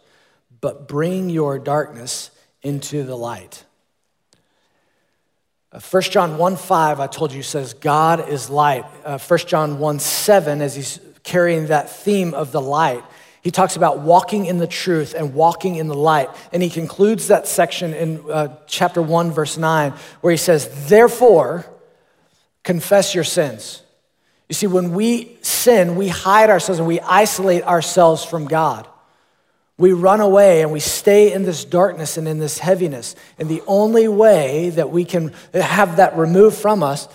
but 0.61 0.87
bring 0.87 1.31
your 1.31 1.59
darkness 1.59 2.31
into 2.63 3.03
the 3.03 3.17
light. 3.17 3.65
1 5.75 5.83
uh, 5.93 6.01
John 6.03 6.39
1 6.39 6.57
5, 6.57 7.01
I 7.01 7.09
told 7.09 7.33
you, 7.33 7.43
says, 7.43 7.75
God 7.75 8.29
is 8.29 8.49
light. 8.49 8.85
Uh, 9.05 9.19
1 9.19 9.39
John 9.41 9.81
1 9.81 9.99
7, 9.99 10.63
as 10.63 10.77
he's 10.77 11.01
carrying 11.25 11.67
that 11.67 11.91
theme 11.91 12.33
of 12.33 12.53
the 12.53 12.61
light, 12.61 13.03
he 13.43 13.51
talks 13.51 13.75
about 13.75 13.99
walking 13.99 14.47
in 14.47 14.59
the 14.59 14.69
truth 14.69 15.15
and 15.15 15.35
walking 15.35 15.75
in 15.75 15.89
the 15.89 15.97
light. 15.97 16.29
And 16.53 16.63
he 16.63 16.71
concludes 16.71 17.27
that 17.27 17.49
section 17.49 17.93
in 17.93 18.23
uh, 18.31 18.57
chapter 18.69 19.03
1, 19.03 19.33
verse 19.33 19.59
9, 19.59 19.95
where 20.21 20.31
he 20.31 20.37
says, 20.37 20.89
Therefore, 20.89 21.67
confess 22.63 23.13
your 23.13 23.25
sins. 23.25 23.83
You 24.49 24.55
see, 24.55 24.69
when 24.69 24.93
we 24.93 25.39
sin, 25.43 25.97
we 25.97 26.07
hide 26.07 26.51
ourselves 26.51 26.79
and 26.79 26.87
we 26.87 27.01
isolate 27.01 27.65
ourselves 27.65 28.25
from 28.25 28.47
God. 28.47 28.87
We 29.77 29.93
run 29.93 30.21
away 30.21 30.63
and 30.63 30.71
we 30.71 30.81
stay 30.81 31.33
in 31.33 31.43
this 31.43 31.65
darkness 31.65 32.17
and 32.17 32.29
in 32.29 32.39
this 32.39 32.59
heaviness. 32.59 33.17
And 33.39 33.49
the 33.49 33.63
only 33.67 34.07
way 34.07 34.71
that 34.71 34.91
we 34.91 35.05
can 35.05 35.33
have 35.53 35.97
that 35.97 36.17
removed 36.17 36.57
from 36.57 36.83
us 36.83 37.09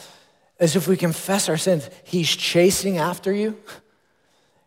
is 0.60 0.76
if 0.76 0.88
we 0.88 0.98
confess 0.98 1.48
our 1.48 1.58
sins. 1.58 1.90
He's 2.04 2.30
chasing 2.30 2.98
after 2.98 3.32
you. 3.32 3.58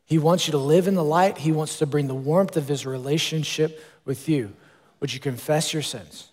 He 0.06 0.18
wants 0.18 0.46
you 0.46 0.52
to 0.52 0.58
live 0.58 0.88
in 0.88 0.94
the 0.94 1.04
light. 1.04 1.38
He 1.38 1.52
wants 1.52 1.78
to 1.78 1.86
bring 1.86 2.06
the 2.06 2.14
warmth 2.14 2.56
of 2.56 2.66
his 2.66 2.86
relationship 2.86 3.84
with 4.04 4.28
you. 4.28 4.54
Would 5.00 5.12
you 5.12 5.20
confess 5.20 5.72
your 5.72 5.82
sins? 5.82 6.32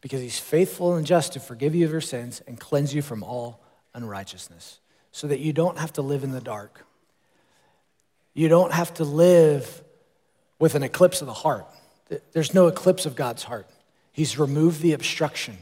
because 0.00 0.20
he's 0.20 0.38
faithful 0.38 0.94
and 0.94 1.06
just 1.06 1.34
to 1.34 1.40
forgive 1.40 1.74
you 1.74 1.84
of 1.84 1.92
your 1.92 2.00
sins 2.00 2.42
and 2.46 2.58
cleanse 2.58 2.94
you 2.94 3.02
from 3.02 3.22
all 3.22 3.60
unrighteousness 3.94 4.80
so 5.12 5.26
that 5.26 5.40
you 5.40 5.52
don't 5.52 5.78
have 5.78 5.92
to 5.92 6.02
live 6.02 6.24
in 6.24 6.30
the 6.30 6.40
dark. 6.40 6.84
You 8.32 8.48
don't 8.48 8.72
have 8.72 8.94
to 8.94 9.04
live 9.04 9.82
with 10.60 10.76
an 10.76 10.84
eclipse 10.84 11.20
of 11.20 11.26
the 11.26 11.32
heart. 11.32 11.66
There's 12.32 12.54
no 12.54 12.68
eclipse 12.68 13.06
of 13.06 13.16
God's 13.16 13.42
heart. 13.42 13.66
He's 14.12 14.38
removed 14.38 14.80
the 14.80 14.92
obstruction. 14.92 15.58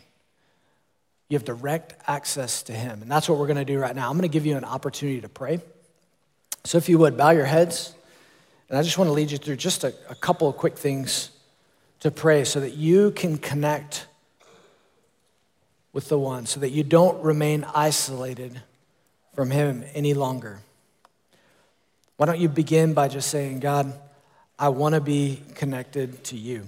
You 1.31 1.39
have 1.39 1.45
direct 1.45 1.95
access 2.07 2.63
to 2.65 2.73
Him. 2.73 3.01
And 3.01 3.11
that's 3.11 3.29
what 3.29 3.39
we're 3.39 3.47
going 3.47 3.57
to 3.59 3.65
do 3.65 3.79
right 3.79 3.97
now. 3.97 4.11
I'm 4.11 4.17
going 4.17 4.23
to 4.23 4.33
give 4.33 4.45
you 4.45 4.57
an 4.57 4.65
opportunity 4.65 5.23
to 5.23 5.29
pray. 5.29 5.61
So 6.65 6.77
if 6.77 6.91
you 6.91 6.99
would, 6.99 7.17
bow 7.17 7.31
your 7.31 7.47
heads. 7.47 7.95
And 8.69 8.79
I 8.79 8.83
just 8.83 8.99
want 8.99 9.09
to 9.09 9.13
lead 9.13 9.31
you 9.31 9.39
through 9.39 9.57
just 9.57 9.85
a, 9.85 9.95
a 10.11 10.15
couple 10.15 10.49
of 10.49 10.57
quick 10.57 10.77
things 10.77 11.31
to 12.01 12.11
pray 12.11 12.45
so 12.45 12.61
that 12.61 12.75
you 12.75 13.13
can 13.13 13.39
connect 13.39 14.07
with 15.93 16.09
the 16.09 16.19
one 16.19 16.47
so 16.47 16.61
that 16.61 16.71
you 16.71 16.85
don't 16.85 17.23
remain 17.23 17.65
isolated 17.75 18.61
from 19.35 19.51
him 19.51 19.85
any 19.95 20.15
longer. 20.15 20.61
Why 22.17 22.27
don't 22.27 22.39
you 22.39 22.49
begin 22.49 22.95
by 22.95 23.09
just 23.09 23.31
saying, 23.31 23.61
God, 23.61 23.93
I 24.61 24.71
want 24.71 24.97
to 24.97 25.01
be 25.01 25.41
connected 25.55 26.25
to 26.25 26.37
you. 26.37 26.67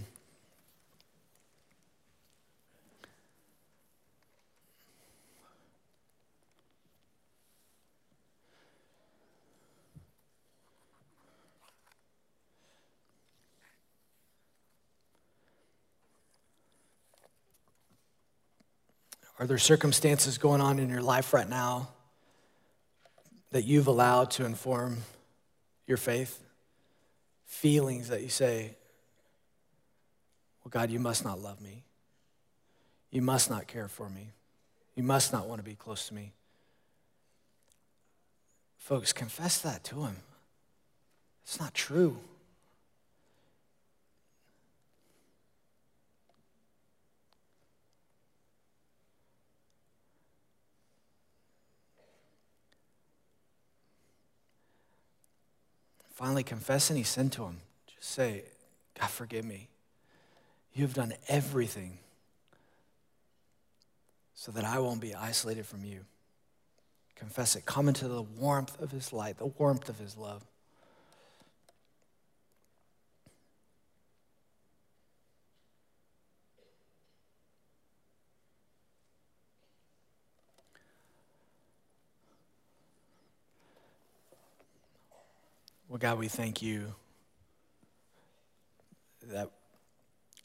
Are 19.40 19.46
there 19.46 19.58
circumstances 19.58 20.38
going 20.38 20.60
on 20.60 20.78
in 20.78 20.90
your 20.90 21.02
life 21.02 21.32
right 21.32 21.48
now 21.48 21.88
that 23.50 23.64
you've 23.64 23.88
allowed 23.88 24.30
to 24.32 24.44
inform 24.44 24.98
your 25.88 25.96
faith? 25.96 26.49
Feelings 27.50 28.08
that 28.08 28.22
you 28.22 28.28
say, 28.28 28.76
well, 30.62 30.70
God, 30.70 30.88
you 30.88 31.00
must 31.00 31.24
not 31.24 31.42
love 31.42 31.60
me. 31.60 31.82
You 33.10 33.22
must 33.22 33.50
not 33.50 33.66
care 33.66 33.88
for 33.88 34.08
me. 34.08 34.28
You 34.94 35.02
must 35.02 35.32
not 35.32 35.48
want 35.48 35.58
to 35.58 35.64
be 35.64 35.74
close 35.74 36.06
to 36.08 36.14
me. 36.14 36.32
Folks, 38.78 39.12
confess 39.12 39.58
that 39.58 39.82
to 39.84 40.04
Him. 40.04 40.16
It's 41.42 41.58
not 41.58 41.74
true. 41.74 42.18
Finally 56.20 56.42
confess 56.42 56.90
any 56.90 57.02
sin 57.02 57.30
to 57.30 57.44
him, 57.44 57.56
just 57.86 58.10
say, 58.10 58.42
God, 59.00 59.08
forgive 59.08 59.42
me. 59.42 59.68
You 60.74 60.82
have 60.84 60.92
done 60.92 61.14
everything 61.28 61.96
so 64.34 64.52
that 64.52 64.64
I 64.64 64.80
won't 64.80 65.00
be 65.00 65.14
isolated 65.14 65.64
from 65.64 65.82
you. 65.82 66.00
Confess 67.16 67.56
it. 67.56 67.64
Come 67.64 67.88
into 67.88 68.06
the 68.06 68.20
warmth 68.20 68.78
of 68.82 68.90
his 68.90 69.14
light, 69.14 69.38
the 69.38 69.46
warmth 69.46 69.88
of 69.88 69.98
his 69.98 70.18
love. 70.18 70.44
Well, 85.90 85.98
God, 85.98 86.20
we 86.20 86.28
thank 86.28 86.62
you 86.62 86.94
that 89.26 89.50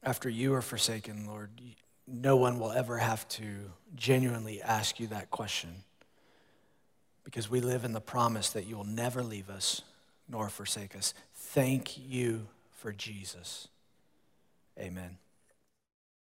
after 0.02 0.28
you 0.28 0.56
are 0.56 0.62
forsaken, 0.64 1.28
Lord, 1.28 1.52
no 2.08 2.36
one 2.36 2.60
will 2.60 2.72
ever 2.72 2.98
have 2.98 3.28
to 3.28 3.46
genuinely 3.96 4.60
ask 4.64 5.00
you 5.00 5.06
that 5.08 5.30
question 5.30 5.84
because 7.24 7.48
we 7.48 7.62
live 7.62 7.86
in 7.86 7.94
the 7.94 8.02
promise 8.02 8.50
that 8.50 8.66
you 8.66 8.76
will 8.76 8.86
never 8.86 9.22
leave 9.22 9.52
us 9.52 9.84
nor 10.28 10.50
forsake 10.50 10.96
us. 10.96 11.14
Thank 11.36 11.96
you 11.96 12.48
for 12.72 12.92
Jesus. 12.92 13.68
Amen. 14.80 15.20